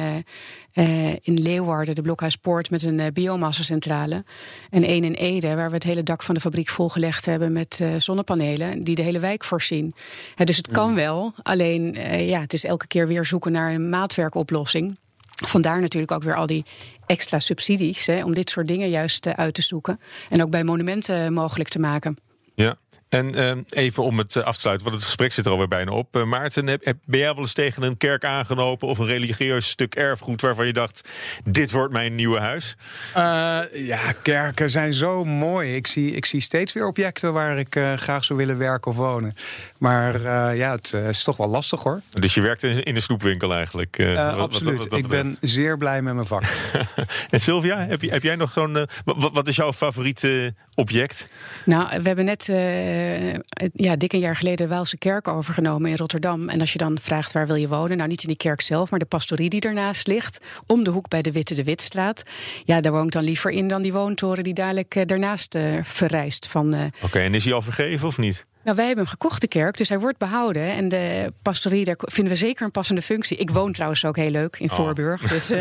eh, 0.73 1.11
eh, 1.11 1.17
in 1.23 1.41
Leeuwarden, 1.41 1.95
de 1.95 2.03
Blokhuispoort, 2.03 2.71
met 2.71 2.83
een 2.83 2.99
uh, 2.99 3.07
biomassacentrale. 3.13 4.25
En 4.71 4.85
één 4.85 5.05
in 5.05 5.13
Ede, 5.13 5.55
waar 5.55 5.69
we 5.69 5.75
het 5.75 5.83
hele 5.83 6.03
dak 6.03 6.23
van 6.23 6.35
de 6.35 6.41
fabriek 6.41 6.69
volgelegd 6.69 7.27
hebben 7.27 7.53
met 7.53 7.79
uh, 7.83 7.95
zonnepanelen, 7.99 8.85
die 8.85 8.95
de 8.95 9.03
hele 9.03 9.19
wijk 9.19 9.45
voorzien. 9.45 9.95
Dus 10.45 10.57
het 10.57 10.69
kan 10.69 10.95
wel, 10.95 11.35
alleen 11.43 11.95
ja, 12.27 12.41
het 12.41 12.53
is 12.53 12.65
elke 12.65 12.87
keer 12.87 13.07
weer 13.07 13.27
zoeken 13.27 13.53
naar 13.53 13.75
een 13.75 13.89
maatwerkoplossing. 13.89 14.99
Vandaar 15.47 15.81
natuurlijk 15.81 16.13
ook 16.13 16.23
weer 16.23 16.37
al 16.37 16.47
die 16.47 16.65
extra 17.07 17.39
subsidies, 17.39 18.07
hè, 18.07 18.25
om 18.25 18.35
dit 18.35 18.51
soort 18.51 18.67
dingen 18.67 18.89
juist 18.89 19.27
uit 19.27 19.55
te 19.55 19.63
zoeken. 19.63 20.01
En 20.29 20.43
ook 20.43 20.51
bij 20.51 20.65
monumenten 20.65 21.33
mogelijk 21.33 21.69
te 21.69 21.79
maken. 21.79 22.17
Ja. 22.55 22.77
En 23.13 23.39
uh, 23.39 23.53
even 23.69 24.03
om 24.03 24.19
het 24.19 24.37
af 24.37 24.55
te 24.55 24.61
sluiten, 24.61 24.87
want 24.87 24.99
het 24.99 25.07
gesprek 25.07 25.33
zit 25.33 25.45
er 25.45 25.51
alweer 25.51 25.69
bijna 25.69 25.93
op. 25.93 26.17
Uh, 26.17 26.25
Maarten, 26.25 26.67
heb, 26.67 26.85
heb, 26.85 26.97
ben 27.05 27.19
jij 27.19 27.29
wel 27.29 27.43
eens 27.43 27.53
tegen 27.53 27.83
een 27.83 27.97
kerk 27.97 28.25
aangenopen 28.25 28.89
of 28.89 28.99
een 28.99 29.07
religieus 29.07 29.69
stuk 29.69 29.95
erfgoed 29.95 30.41
waarvan 30.41 30.67
je 30.67 30.73
dacht: 30.73 31.09
dit 31.45 31.71
wordt 31.71 31.93
mijn 31.93 32.15
nieuwe 32.15 32.39
huis? 32.39 32.77
Uh, 33.17 33.61
ja, 33.87 34.13
kerken 34.23 34.71
zijn 34.71 34.95
zo 34.95 35.25
mooi. 35.25 35.75
Ik 35.75 35.87
zie, 35.87 36.13
ik 36.13 36.27
zie 36.27 36.41
steeds 36.41 36.73
weer 36.73 36.87
objecten 36.87 37.33
waar 37.33 37.59
ik 37.59 37.77
uh, 37.77 37.97
graag 37.97 38.25
zou 38.25 38.39
willen 38.39 38.59
werken 38.59 38.91
of 38.91 38.97
wonen. 38.97 39.35
Maar 39.79 40.15
uh, 40.15 40.57
ja, 40.57 40.73
het 40.75 40.93
is 40.93 41.23
toch 41.23 41.37
wel 41.37 41.49
lastig 41.49 41.83
hoor. 41.83 42.01
Dus 42.11 42.35
je 42.35 42.41
werkt 42.41 42.63
in, 42.63 42.83
in 42.83 42.95
een 42.95 43.03
snoepwinkel 43.03 43.55
eigenlijk? 43.55 43.97
Wat, 43.97 44.17
absoluut. 44.17 44.79
Wat, 44.79 44.89
wat 44.89 44.99
ik 44.99 45.07
ben 45.07 45.37
zeer 45.41 45.79
blij 45.79 46.03
met 46.03 46.15
mijn 46.15 46.27
vak. 46.27 46.43
en 47.31 47.41
Sylvia, 47.41 47.87
heb, 47.87 48.03
je, 48.03 48.11
heb 48.11 48.23
jij 48.23 48.37
nog 48.37 48.53
zo'n. 48.53 48.87
wat, 49.05 49.33
wat, 49.33 49.49
is 49.49 49.57
jouw 49.57 49.73
favoriete 49.73 50.55
object? 50.75 51.29
Nou, 51.65 52.03
we 52.03 52.07
hebben 52.07 52.25
net 52.25 52.49
ja, 53.73 53.97
dik 53.97 54.13
een 54.13 54.19
jaar 54.19 54.37
geleden 54.37 54.67
de 54.69 54.75
Waalse 54.75 54.99
kerk 54.99 55.29
overgenomen 55.29 55.91
in 55.91 55.97
Rotterdam. 55.97 56.49
En 56.49 56.61
als 56.61 56.73
je 56.73 56.79
dan 56.79 56.99
vraagt 57.01 57.33
waar 57.33 57.47
wil 57.47 57.57
je 57.57 57.69
wonen, 57.69 57.97
nou 57.97 58.09
niet 58.09 58.23
in 58.23 58.29
die 58.29 58.37
kerk 58.37 58.61
zelf, 58.61 58.91
maar 58.91 58.99
de 58.99 59.05
pastorie 59.05 59.49
die 59.49 59.61
ernaast 59.61 60.07
ligt, 60.07 60.39
om 60.67 60.85
de 60.85 60.91
hoek 60.91 61.09
bij 61.09 61.23
de 61.23 61.33
Witte 61.33 61.55
de 61.55 61.65
Witstraat. 61.65 62.23
Ja, 62.65 62.81
daar 62.81 62.93
woon 62.93 63.05
ik 63.05 63.13
dan 63.13 63.25
liever 63.25 63.51
in 63.51 63.69
dan 63.69 63.83
die 63.83 63.93
woontoren 63.93 64.45
die 64.45 64.55
dadelijk 64.55 64.95
uh, 64.95 65.03
daarnaast 65.07 65.55
uh, 65.55 65.79
verrijst. 65.83 66.47
Van, 66.47 66.75
uh, 66.75 66.81
Oké, 66.85 67.05
okay, 67.05 67.25
en 67.25 67.35
is 67.35 67.45
hij 67.45 67.53
al 67.53 67.63
vergeven 67.63 68.07
of 68.09 68.19
niet? 68.19 68.47
Nou, 68.65 68.77
wij 68.77 68.87
hebben 68.87 69.05
een 69.05 69.11
gekochte 69.11 69.49
kerk, 69.49 69.77
dus 69.77 69.89
hij 69.89 70.01
wordt 70.01 70.19
behouden. 70.19 70.73
En 70.73 70.89
de 70.89 71.33
pastorie, 71.43 71.85
daar 71.85 71.97
vinden 71.99 72.33
we 72.33 72.39
zeker 72.39 72.65
een 72.65 72.71
passende 72.71 73.03
functie. 73.03 73.37
Ik 73.37 73.51
woon 73.51 73.73
trouwens 73.73 74.05
ook 74.05 74.17
heel 74.17 74.31
leuk 74.31 74.57
in 74.59 74.71
oh. 74.71 74.77
Voorburg. 74.77 75.29
Dus, 75.29 75.47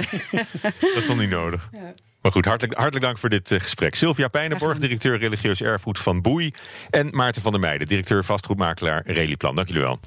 dat 0.81 0.95
is 0.95 1.07
nog 1.07 1.19
niet 1.19 1.29
nodig. 1.29 1.69
Ja. 1.81 1.93
Maar 2.21 2.31
goed, 2.31 2.45
hartelijk, 2.45 2.77
hartelijk 2.77 3.05
dank 3.05 3.17
voor 3.17 3.29
dit 3.29 3.51
uh, 3.51 3.59
gesprek. 3.59 3.95
Sylvia 3.95 4.27
Pijnenborg, 4.27 4.77
directeur 4.77 5.17
religieus 5.17 5.61
erfgoed 5.61 5.99
van 5.99 6.21
Boei. 6.21 6.53
En 6.89 7.09
Maarten 7.11 7.41
van 7.41 7.51
der 7.51 7.61
Meijden, 7.61 7.87
directeur 7.87 8.23
vastgoedmakelaar 8.23 9.03
Reliplan. 9.05 9.55
Dank 9.55 9.67
jullie 9.67 9.83
wel. 9.83 9.99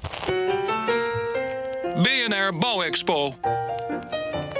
BNR 2.03 2.57
Bouwexpo. 2.57 3.33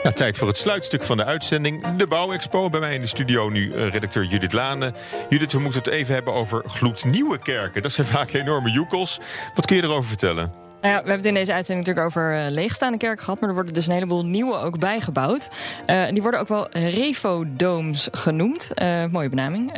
Ja, 0.03 0.11
tijd 0.11 0.37
voor 0.37 0.47
het 0.47 0.57
sluitstuk 0.57 1.03
van 1.03 1.17
de 1.17 1.25
uitzending. 1.25 1.95
De 1.95 2.07
Bouwexpo. 2.07 2.69
Bij 2.69 2.79
mij 2.79 2.93
in 2.93 3.01
de 3.01 3.07
studio 3.07 3.49
nu 3.49 3.73
uh, 3.73 3.87
redacteur 3.87 4.23
Judith 4.23 4.53
Lane. 4.53 4.93
Judith, 5.29 5.51
we 5.51 5.59
moeten 5.59 5.79
het 5.83 5.93
even 5.93 6.13
hebben 6.13 6.33
over 6.33 6.63
gloednieuwe 6.65 7.37
kerken. 7.37 7.81
Dat 7.81 7.91
zijn 7.91 8.07
vaak 8.07 8.33
enorme 8.33 8.71
joekels. 8.71 9.19
Wat 9.53 9.65
kun 9.65 9.75
je 9.75 9.83
erover 9.83 10.07
vertellen? 10.07 10.64
Nou 10.85 10.97
we 10.97 11.09
hebben 11.09 11.25
het 11.25 11.25
in 11.25 11.33
deze 11.33 11.53
uitzending 11.53 11.87
natuurlijk 11.87 12.15
over 12.15 12.35
uh, 12.35 12.51
leegstaande 12.51 12.97
kerken 12.97 13.23
gehad. 13.23 13.39
Maar 13.39 13.49
er 13.49 13.55
worden 13.55 13.73
dus 13.73 13.87
een 13.87 13.93
heleboel 13.93 14.25
nieuwe 14.25 14.57
ook 14.57 14.79
bijgebouwd. 14.79 15.49
Uh, 15.87 16.05
die 16.09 16.21
worden 16.21 16.39
ook 16.39 16.47
wel 16.47 16.69
refodomes 16.71 18.07
genoemd. 18.11 18.71
Uh, 18.75 19.05
mooie 19.05 19.29
benaming. 19.29 19.73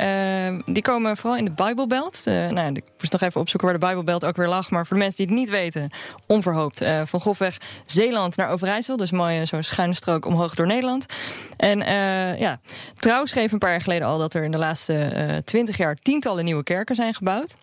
die 0.66 0.82
komen 0.82 1.16
vooral 1.16 1.38
in 1.38 1.44
de 1.44 1.50
Bijbelbelt. 1.50 2.22
nou, 2.24 2.72
ik 2.72 2.82
moest 2.98 3.12
nog 3.12 3.20
even 3.20 3.40
opzoeken 3.40 3.68
waar 3.68 3.78
de 3.78 3.86
Bijbelbelt 3.86 4.24
ook 4.24 4.36
weer 4.36 4.48
lag. 4.48 4.70
Maar 4.70 4.86
voor 4.86 4.96
de 4.96 5.02
mensen 5.02 5.26
die 5.26 5.34
het 5.34 5.44
niet 5.44 5.50
weten, 5.50 5.90
onverhoopt. 6.26 6.84
van 7.04 7.20
grofweg 7.20 7.56
Zeeland 7.84 8.36
naar 8.36 8.50
Overijssel. 8.50 8.96
Dus 8.96 9.10
mooi 9.10 9.46
zo'n 9.46 9.62
schuine 9.62 9.94
strook 9.94 10.26
omhoog 10.26 10.54
door 10.54 10.66
Nederland. 10.66 11.06
En 11.56 11.78
ja, 12.38 12.60
Trouw 12.98 13.24
schreef 13.24 13.52
een 13.52 13.58
paar 13.58 13.70
jaar 13.70 13.80
geleden 13.80 14.06
al 14.06 14.18
dat 14.18 14.34
er 14.34 14.44
in 14.44 14.50
de 14.50 14.58
laatste 14.58 15.42
twintig 15.44 15.76
jaar 15.76 15.94
tientallen 15.94 16.44
nieuwe 16.44 16.62
kerken 16.62 16.94
zijn 16.94 17.14
gebouwd. 17.14 17.56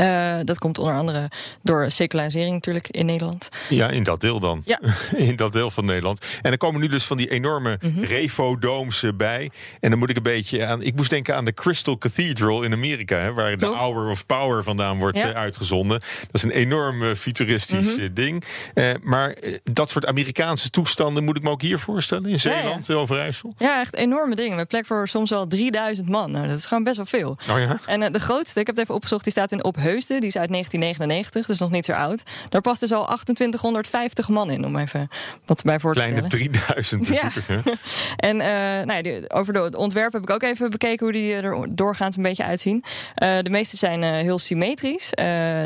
Uh, 0.00 0.36
dat 0.44 0.58
komt 0.58 0.78
onder 0.78 0.94
andere 0.94 1.30
door 1.62 1.90
secularisering 1.90 2.52
natuurlijk 2.52 2.88
in 2.88 3.06
Nederland. 3.06 3.48
Ja, 3.68 3.90
in 3.90 4.02
dat 4.02 4.20
deel 4.20 4.40
dan. 4.40 4.62
Ja. 4.64 4.80
in 5.16 5.36
dat 5.36 5.52
deel 5.52 5.70
van 5.70 5.84
Nederland. 5.84 6.26
En 6.42 6.50
er 6.50 6.58
komen 6.58 6.80
nu 6.80 6.86
dus 6.86 7.04
van 7.04 7.16
die 7.16 7.30
enorme 7.30 7.78
mm 7.80 7.94
-hmm. 7.94 8.04
refodomes 8.04 9.04
bij. 9.16 9.50
En 9.80 9.90
dan 9.90 9.98
moet 9.98 10.10
ik 10.10 10.16
een 10.16 10.22
beetje 10.22 10.66
aan... 10.66 10.82
Ik 10.82 10.96
moest 10.96 11.10
denken 11.10 11.36
aan 11.36 11.44
de 11.44 11.52
Crystal 11.52 11.98
Cathedral 11.98 12.62
in 12.62 12.72
Amerika... 12.72 13.18
Hè, 13.18 13.32
waar 13.32 13.56
Klopt. 13.56 13.78
de 13.78 13.80
Hour 13.80 14.10
of 14.10 14.26
Power 14.26 14.62
vandaan 14.62 14.98
wordt 14.98 15.18
ja. 15.18 15.32
uitgezonden. 15.32 16.00
Dat 16.00 16.28
is 16.32 16.42
een 16.42 16.50
enorm 16.50 17.14
futuristisch 17.14 17.96
mm 17.96 17.98
-hmm. 17.98 18.14
ding. 18.14 18.44
Uh, 18.74 18.90
maar 19.02 19.34
dat 19.62 19.90
soort 19.90 20.06
Amerikaanse 20.06 20.70
toestanden... 20.70 21.24
moet 21.24 21.36
ik 21.36 21.42
me 21.42 21.50
ook 21.50 21.62
hier 21.62 21.78
voorstellen? 21.78 22.30
In 22.30 22.40
Zeeland, 22.40 22.86
ja. 22.86 22.94
Overijssel? 22.94 23.54
Ja, 23.58 23.80
echt 23.80 23.94
enorme 23.94 24.34
dingen. 24.34 24.56
Met 24.56 24.68
plek 24.68 24.86
voor 24.86 25.08
soms 25.08 25.30
wel 25.30 25.46
3000 25.46 26.08
man. 26.08 26.30
Nou, 26.30 26.48
dat 26.48 26.58
is 26.58 26.66
gewoon 26.66 26.84
best 26.84 26.96
wel 26.96 27.06
veel. 27.06 27.36
Oh 27.50 27.58
ja? 27.58 27.78
En 27.86 28.02
uh, 28.02 28.10
de 28.10 28.20
grootste, 28.20 28.60
ik 28.60 28.66
heb 28.66 28.74
het 28.74 28.84
even 28.84 28.94
opgezocht... 28.94 29.24
die 29.24 29.32
staat 29.32 29.52
in 29.52 29.64
op 29.64 29.76
Heusden, 29.84 30.20
die 30.20 30.28
is 30.28 30.36
uit 30.36 30.50
1999, 30.50 31.46
dus 31.46 31.58
nog 31.58 31.70
niet 31.70 31.84
zo 31.84 31.92
oud. 31.92 32.22
Daar 32.48 32.60
past 32.60 32.80
dus 32.80 32.92
al 32.92 33.04
2850 33.04 34.28
man 34.28 34.50
in, 34.50 34.64
om 34.64 34.76
even 34.76 35.08
wat 35.44 35.62
bij 35.62 35.80
voor 35.80 35.94
te 35.94 35.98
Kleine 35.98 36.26
stellen. 36.26 36.50
3000. 36.52 37.08
Ja. 37.08 37.30
en 38.30 38.36
uh, 38.36 38.46
nou 38.86 38.92
ja, 38.92 39.02
die, 39.02 39.30
over 39.30 39.52
de, 39.52 39.58
het 39.58 39.76
ontwerp 39.76 40.12
heb 40.12 40.22
ik 40.22 40.30
ook 40.30 40.42
even 40.42 40.70
bekeken 40.70 41.04
hoe 41.04 41.12
die 41.12 41.34
er 41.34 41.66
doorgaans 41.74 42.16
een 42.16 42.22
beetje 42.22 42.44
uitzien. 42.44 42.84
Uh, 43.22 43.38
de 43.38 43.50
meeste 43.50 43.76
zijn 43.76 44.02
uh, 44.02 44.10
heel 44.10 44.38
symmetrisch. 44.38 45.10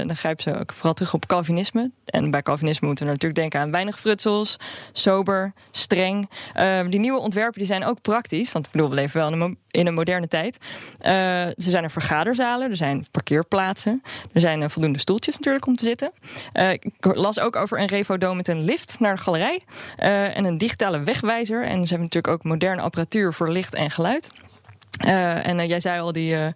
dan 0.07 0.17
grijpen 0.17 0.43
ze 0.43 0.59
ook 0.59 0.73
vooral 0.73 0.95
terug 0.95 1.15
op 1.15 1.27
Calvinisme. 1.27 1.91
En 2.05 2.31
bij 2.31 2.43
Calvinisme 2.43 2.87
moeten 2.87 3.05
we 3.05 3.13
natuurlijk 3.13 3.41
denken 3.41 3.61
aan 3.61 3.71
weinig 3.71 3.99
frutsels, 3.99 4.57
sober, 4.93 5.53
streng. 5.71 6.29
die 6.89 7.01
nieuwe 7.01 7.19
ontwerpen 7.19 7.59
die 7.59 7.67
zijn 7.67 7.85
ook 7.85 8.01
praktisch, 8.01 8.53
want 8.53 8.67
ik 8.67 8.73
bedoel, 8.73 8.89
we 8.89 8.95
leven 8.95 9.21
wel 9.21 9.33
in 9.33 9.41
een, 9.41 9.59
in 9.71 9.87
een 9.87 9.95
moderne 9.95 10.29
tijd. 10.29 10.59
er 10.99 11.55
zijn 11.57 11.85
er 11.85 11.91
vergaderzalen, 11.91 12.71
er 12.71 12.77
zijn 12.77 13.07
parkeerplaatsen. 13.11 14.03
Er 14.33 14.41
zijn 14.41 14.61
uh, 14.61 14.69
voldoende 14.69 14.99
stoeltjes 14.99 15.37
natuurlijk 15.37 15.67
om 15.67 15.77
te 15.77 15.85
zitten. 15.85 16.11
Uh, 16.55 16.71
ik 16.71 16.85
las 17.01 17.41
ook 17.41 17.57
over 17.57 17.81
een 17.81 17.87
Revodoom 17.87 18.37
met 18.37 18.49
een 18.49 18.65
lift 18.65 19.01
naar 19.01 19.15
de 19.15 19.21
galerij. 19.21 19.61
Uh, 19.99 20.37
en 20.37 20.45
een 20.45 20.59
digitale 20.59 21.03
wegwijzer. 21.03 21.63
En 21.63 21.83
ze 21.83 21.89
hebben 21.89 22.01
natuurlijk 22.01 22.29
ook 22.29 22.45
moderne 22.45 22.83
apparatuur 22.83 23.33
voor 23.33 23.51
licht 23.51 23.75
en 23.75 23.91
geluid. 23.91 24.31
Uh, 25.07 25.47
en 25.47 25.59
uh, 25.59 25.69
jij 25.69 25.81
zei 25.81 26.01
al 26.01 26.13
die 26.13 26.33
uh, 26.33 26.47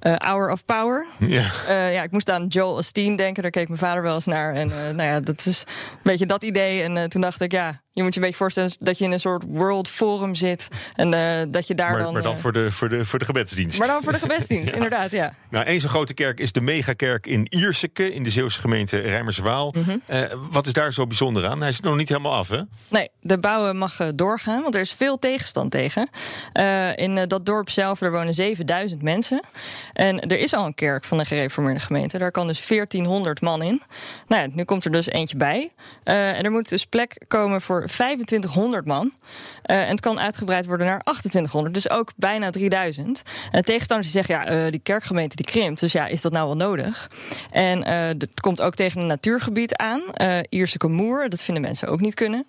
Hour 0.00 0.50
of 0.50 0.64
Power. 0.64 1.06
Ja. 1.18 1.50
ja, 1.68 2.02
ik 2.02 2.10
moest 2.10 2.30
aan 2.30 2.46
Joel 2.46 2.74
Osteen 2.74 3.16
denken. 3.16 3.42
Daar 3.42 3.50
keek 3.50 3.68
mijn 3.68 3.80
vader 3.80 4.02
wel 4.02 4.14
eens 4.14 4.26
naar. 4.26 4.54
En 4.54 4.66
nou 4.68 5.10
ja, 5.10 5.20
dat 5.20 5.46
is 5.46 5.64
een 5.66 6.00
beetje 6.02 6.26
dat 6.26 6.44
idee. 6.44 6.82
En 6.82 7.08
toen 7.08 7.20
dacht 7.20 7.40
ik, 7.40 7.52
ja, 7.52 7.80
je 7.92 8.02
moet 8.02 8.14
je 8.14 8.20
een 8.20 8.26
beetje 8.26 8.42
voorstellen 8.42 8.70
dat 8.78 8.98
je 8.98 9.04
in 9.04 9.12
een 9.12 9.20
soort 9.20 9.44
World 9.46 9.88
Forum 9.88 10.34
zit. 10.34 10.68
En 10.94 11.10
dat 11.50 11.66
je 11.66 11.74
daar 11.74 11.90
maar, 11.90 12.00
dan. 12.00 12.12
Maar 12.12 12.22
dan 12.22 12.38
voor, 12.38 12.52
de, 12.52 12.70
voor, 12.70 12.88
de, 12.88 13.04
voor 13.04 13.18
de 13.18 13.24
gebedsdienst. 13.24 13.78
Maar 13.78 13.88
dan 13.88 14.02
voor 14.02 14.12
de 14.12 14.18
gebedsdienst, 14.18 14.68
ja. 14.70 14.74
inderdaad, 14.74 15.10
ja. 15.10 15.34
Nou, 15.50 15.66
één 15.66 15.80
zo'n 15.80 15.90
grote 15.90 16.14
kerk 16.14 16.40
is 16.40 16.52
de 16.52 16.60
megakerk 16.60 17.26
in 17.26 17.46
Ierseke. 17.48 18.14
In 18.14 18.24
de 18.24 18.30
Zeeuwse 18.30 18.60
gemeente 18.60 18.98
Rijmerswaal. 18.98 19.74
Mhm. 19.76 19.98
-hmm. 20.06 20.50
wat 20.50 20.66
is 20.66 20.72
daar 20.72 20.92
zo 20.92 21.06
bijzonder 21.06 21.46
aan? 21.46 21.60
Hij 21.60 21.68
is 21.68 21.80
nog 21.80 21.96
niet 21.96 22.08
helemaal 22.08 22.34
af, 22.34 22.48
hè? 22.48 22.60
Nee, 22.88 23.08
de 23.20 23.38
bouwen 23.38 23.76
mag 23.76 23.96
doorgaan. 24.14 24.62
Want 24.62 24.74
er 24.74 24.80
is 24.80 24.92
veel 24.92 25.18
tegenstand 25.18 25.70
tegen. 25.70 26.08
in 26.94 27.24
dat 27.28 27.46
dorp 27.46 27.70
zelf 27.70 28.00
er 28.00 28.10
wonen 28.10 28.34
7000 28.34 29.02
mensen. 29.02 29.40
En 29.92 30.20
er 30.20 30.38
is 30.38 30.54
al 30.54 30.66
een 30.66 30.74
kerk 30.74 31.04
van 31.04 31.18
de 31.18 31.24
gereformeerde 31.24 31.80
gemeente. 31.80 32.18
Daar 32.18 32.30
kan 32.30 32.46
dus 32.46 32.66
1400 32.66 33.40
man 33.40 33.62
in. 33.62 33.82
Nou 34.26 34.42
ja, 34.42 34.48
nu 34.52 34.64
komt 34.64 34.84
er 34.84 34.90
dus 34.90 35.06
eentje 35.06 35.36
bij. 35.36 35.70
En 36.04 36.42
er 36.42 36.50
moet 36.50 36.68
dus 36.68 36.86
plek 36.86 37.24
komen 37.28 37.60
voor 37.60 37.81
2500 37.86 38.86
man. 38.86 39.12
Uh, 39.66 39.80
en 39.80 39.88
het 39.88 40.00
kan 40.00 40.20
uitgebreid 40.20 40.66
worden 40.66 40.86
naar 40.86 41.00
2800. 41.00 41.74
Dus 41.74 41.90
ook 41.90 42.12
bijna 42.16 42.50
3000. 42.50 43.22
En 43.50 43.64
tegenstanders 43.64 44.12
die 44.12 44.22
zeggen, 44.22 44.44
ja, 44.44 44.64
uh, 44.64 44.70
die 44.70 44.80
kerkgemeente 44.80 45.36
die 45.36 45.44
krimpt. 45.44 45.80
Dus 45.80 45.92
ja, 45.92 46.06
is 46.06 46.20
dat 46.20 46.32
nou 46.32 46.46
wel 46.46 46.56
nodig? 46.56 47.10
En 47.50 47.86
het 47.86 48.40
komt 48.40 48.62
ook 48.62 48.74
tegen 48.74 49.00
een 49.00 49.06
natuurgebied 49.06 49.76
aan. 49.76 50.02
Ierse 50.48 50.78
Moer, 50.88 51.28
dat 51.28 51.42
vinden 51.42 51.62
mensen 51.62 51.88
ook 51.88 52.00
niet 52.00 52.14
kunnen. 52.14 52.46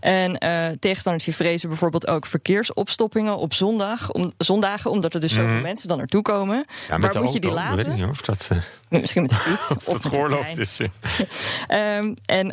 En 0.00 0.38
tegenstanders 0.80 1.24
die 1.24 1.34
vrezen 1.34 1.68
bijvoorbeeld 1.68 2.06
ook 2.06 2.26
verkeersopstoppingen 2.26 3.36
op 3.36 3.54
zondag. 3.54 4.10
Om, 4.10 4.32
zondagen, 4.38 4.90
omdat 4.90 5.14
er 5.14 5.20
dus 5.20 5.32
zoveel 5.32 5.54
mm. 5.54 5.62
mensen 5.62 5.88
dan 5.88 5.98
naartoe 5.98 6.22
komen. 6.22 6.56
Ja, 6.56 6.64
Waar 6.88 6.98
moet 7.00 7.14
auto, 7.14 7.32
je 7.32 7.40
die 7.40 7.50
laten? 7.50 7.76
Weet 7.76 7.86
ik 7.86 7.92
niet, 7.92 8.04
of 8.04 8.20
dat. 8.20 8.50
Misschien 8.88 9.22
met 9.22 9.30
de 9.30 9.36
fiets. 9.36 9.70
of, 9.76 9.88
of 9.88 10.00
dat 10.00 10.12
geoorloofd 10.12 10.58
is. 10.58 10.78
um, 10.78 12.14
en 12.40 12.52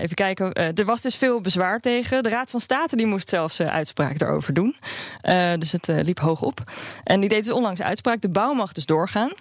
even 0.00 0.14
kijken. 0.14 0.52
Er 0.52 0.84
was 0.84 1.02
dus 1.02 1.16
veel 1.16 1.40
bezwaar 1.40 1.63
tegen. 1.80 2.22
De 2.22 2.28
Raad 2.28 2.50
van 2.50 2.60
State 2.60 2.96
die 2.96 3.06
moest 3.06 3.28
zelfs 3.28 3.60
uitspraak 3.60 4.18
daarover 4.18 4.54
doen. 4.54 4.76
dus 5.58 5.72
het 5.72 5.86
liep 5.86 6.18
hoog 6.18 6.42
op. 6.42 6.72
En 7.04 7.20
die 7.20 7.28
deed 7.28 7.44
dus 7.44 7.52
onlangs 7.52 7.82
uitspraak. 7.82 8.20
De 8.20 8.28
bouw 8.28 8.52
mag 8.52 8.72
dus 8.72 8.86
doorgaan. 8.86 9.32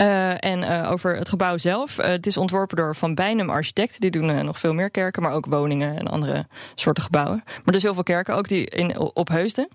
Uh, 0.00 0.44
en 0.44 0.58
uh, 0.62 0.90
over 0.90 1.16
het 1.16 1.28
gebouw 1.28 1.56
zelf. 1.56 1.98
Uh, 1.98 2.06
het 2.06 2.26
is 2.26 2.36
ontworpen 2.36 2.76
door 2.76 2.94
Van 2.94 3.14
Bijnem 3.14 3.50
Architecten. 3.50 4.00
Die 4.00 4.10
doen 4.10 4.44
nog 4.44 4.58
veel 4.58 4.74
meer 4.74 4.90
kerken, 4.90 5.22
maar 5.22 5.32
ook 5.32 5.46
woningen 5.46 5.98
en 5.98 6.06
andere 6.08 6.46
soorten 6.74 7.02
gebouwen. 7.02 7.42
Maar 7.44 7.74
dus 7.74 7.82
heel 7.82 7.94
veel 7.94 8.02
kerken, 8.02 8.34
ook 8.34 8.48
die 8.48 8.66
in, 8.66 8.98
op 8.98 9.28
Heusden. 9.28 9.68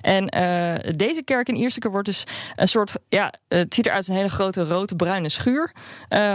En 0.00 0.26
deze 0.96 1.22
kerk 1.24 1.48
in 1.48 1.56
Ierseke 1.56 1.90
wordt 1.90 2.06
dus 2.06 2.24
een 2.54 2.68
soort... 2.68 2.94
Ja, 3.08 3.32
het 3.48 3.74
ziet 3.74 3.86
eruit 3.86 3.98
als 3.98 4.08
een 4.08 4.14
hele 4.14 4.28
grote 4.28 4.64
rode-bruine 4.64 5.28
schuur. 5.28 5.72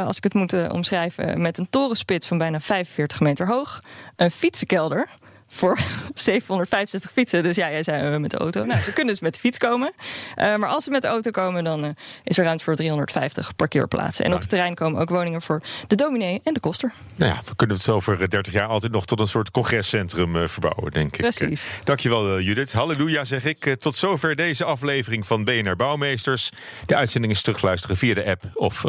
als 0.06 0.18
ik 0.18 0.24
het 0.24 0.34
moet 0.34 0.70
omschrijven. 0.70 1.42
Met 1.42 1.58
een 1.58 1.70
torenspits 1.70 2.28
van 2.28 2.38
bijna 2.38 2.60
45 2.60 3.20
meter 3.20 3.48
hoog. 3.48 3.80
Een 4.16 4.32
fietsenkelder 4.32 5.10
voor 5.50 5.78
765 6.14 7.12
fietsen. 7.12 7.44
Dus 7.44 7.56
ja, 7.56 7.70
jij 7.70 7.84
zei 7.84 8.14
uh, 8.14 8.18
met 8.18 8.32
de 8.32 8.38
auto. 8.38 8.66
Nou, 8.66 8.80
ze 8.80 8.94
kunnen 8.94 9.14
dus 9.14 9.22
met 9.22 9.34
de 9.34 9.40
fiets 9.40 9.58
komen. 9.58 9.94
Uh, 10.38 10.56
maar 10.56 10.70
als 10.70 10.84
ze 10.84 10.90
met 10.90 11.02
de 11.02 11.08
auto 11.08 11.32
komen, 11.32 11.64
dan 11.64 11.84
uh, 11.84 11.90
is 12.24 12.38
er 12.38 12.44
ruimte 12.44 12.64
voor 12.64 12.76
350 12.76 13.56
parkeerplaatsen. 13.56 14.26
En 14.26 14.34
op 14.34 14.40
het 14.40 14.50
terrein 14.50 14.76
komen 14.76 15.02
ook 15.02 15.10
woningen 15.10 15.42
voor 15.42 15.62
de 15.88 15.96
dominee 15.96 16.42
en 16.44 16.54
de 16.54 16.60
koster. 16.60 16.94
Nou 17.16 17.34
ja, 17.34 17.42
we 17.46 17.56
kunnen 17.56 17.78
het 17.78 17.90
over 17.90 18.30
30 18.30 18.54
jaar 18.54 18.68
altijd 18.68 18.92
nog 18.92 19.06
tot 19.06 19.20
een 19.20 19.28
soort 19.28 19.52
congrescentrum 19.52 20.48
verbouwen, 20.50 20.92
denk 20.92 21.14
ik. 21.14 21.22
Precies. 21.22 21.66
Dankjewel, 21.84 22.40
Judith. 22.40 22.74
Halleluja, 22.74 23.26
zeg 23.26 23.46
ik. 23.46 23.76
Tot 23.76 23.96
zover 23.96 24.36
deze 24.36 24.64
aflevering 24.64 25.28
van 25.28 25.44
BNR 25.44 25.76
Bouwmeesters. 25.76 26.50
De 26.86 26.96
uitzending 26.96 27.34
is 27.34 27.42
terugluisteren 27.42 27.98
via 27.98 28.14
de 28.14 28.26
app 28.26 28.44
of 28.54 28.84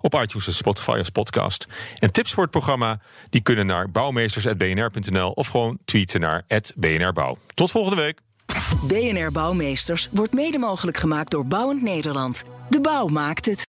op 0.00 0.14
iTunes 0.14 0.46
en 0.46 0.54
Spotify 0.54 0.96
als 0.98 1.10
podcast. 1.10 1.66
En 1.98 2.10
tips 2.10 2.32
voor 2.32 2.42
het 2.42 2.52
programma, 2.52 3.00
die 3.30 3.40
kunnen 3.40 3.66
naar 3.66 3.90
bouwmeesters.bnr.nl 3.90 5.30
of 5.30 5.48
gewoon 5.48 5.78
tweeten 5.84 5.99
naar 6.18 6.44
het 6.46 6.72
BNR 6.76 7.12
Bouw. 7.12 7.36
Tot 7.54 7.70
volgende 7.70 8.02
week. 8.02 8.18
BNR 8.82 9.32
Bouwmeesters 9.32 10.08
wordt 10.10 10.32
mede 10.32 10.58
mogelijk 10.58 10.96
gemaakt 10.96 11.30
door 11.30 11.46
Bouwend 11.46 11.82
Nederland. 11.82 12.42
De 12.68 12.80
bouw 12.80 13.06
maakt 13.06 13.46
het. 13.46 13.68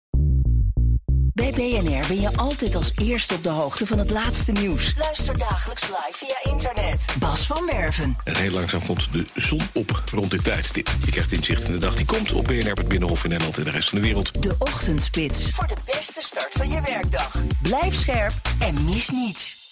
Bij 1.34 1.52
BNR 1.52 2.08
ben 2.08 2.22
je 2.22 2.38
altijd 2.38 2.76
als 2.76 2.92
eerste 3.02 3.34
op 3.34 3.44
de 3.44 3.50
hoogte 3.50 3.86
van 3.86 4.00
het 4.00 4.10
laatste 4.10 4.52
nieuws. 4.52 4.94
Luister 4.98 5.38
dagelijks 5.38 5.88
live 5.88 6.12
via 6.12 6.52
internet. 6.52 7.06
Bas 7.20 7.46
van 7.46 7.66
Werven. 7.66 8.16
En 8.24 8.36
heel 8.36 8.52
langzaam 8.52 8.86
komt 8.86 9.12
de 9.12 9.26
zon 9.36 9.62
op 9.74 10.04
rond 10.12 10.32
dit 10.32 10.44
tijdstip. 10.44 10.96
Je 11.06 11.12
krijgt 11.12 11.32
inzicht 11.32 11.66
in 11.66 11.72
de 11.72 11.78
dag 11.78 11.96
die 11.96 12.06
komt 12.06 12.34
op 12.34 12.44
BNR, 12.44 12.72
het 12.72 12.88
Binnenhof 12.88 13.24
in 13.24 13.30
Nederland 13.30 13.58
en 13.58 13.64
de 13.64 13.72
rest 13.72 13.90
van 13.90 13.98
de 14.00 14.06
wereld. 14.06 14.44
De 14.44 14.56
Ochtendspits. 14.60 15.52
Voor 15.52 15.68
de 15.68 15.78
beste 15.86 16.22
start 16.22 16.52
van 16.52 16.70
je 16.70 16.82
werkdag. 16.82 17.44
Blijf 17.62 17.96
scherp 17.96 18.34
en 18.60 18.86
mis 18.86 19.10
niets. 19.10 19.65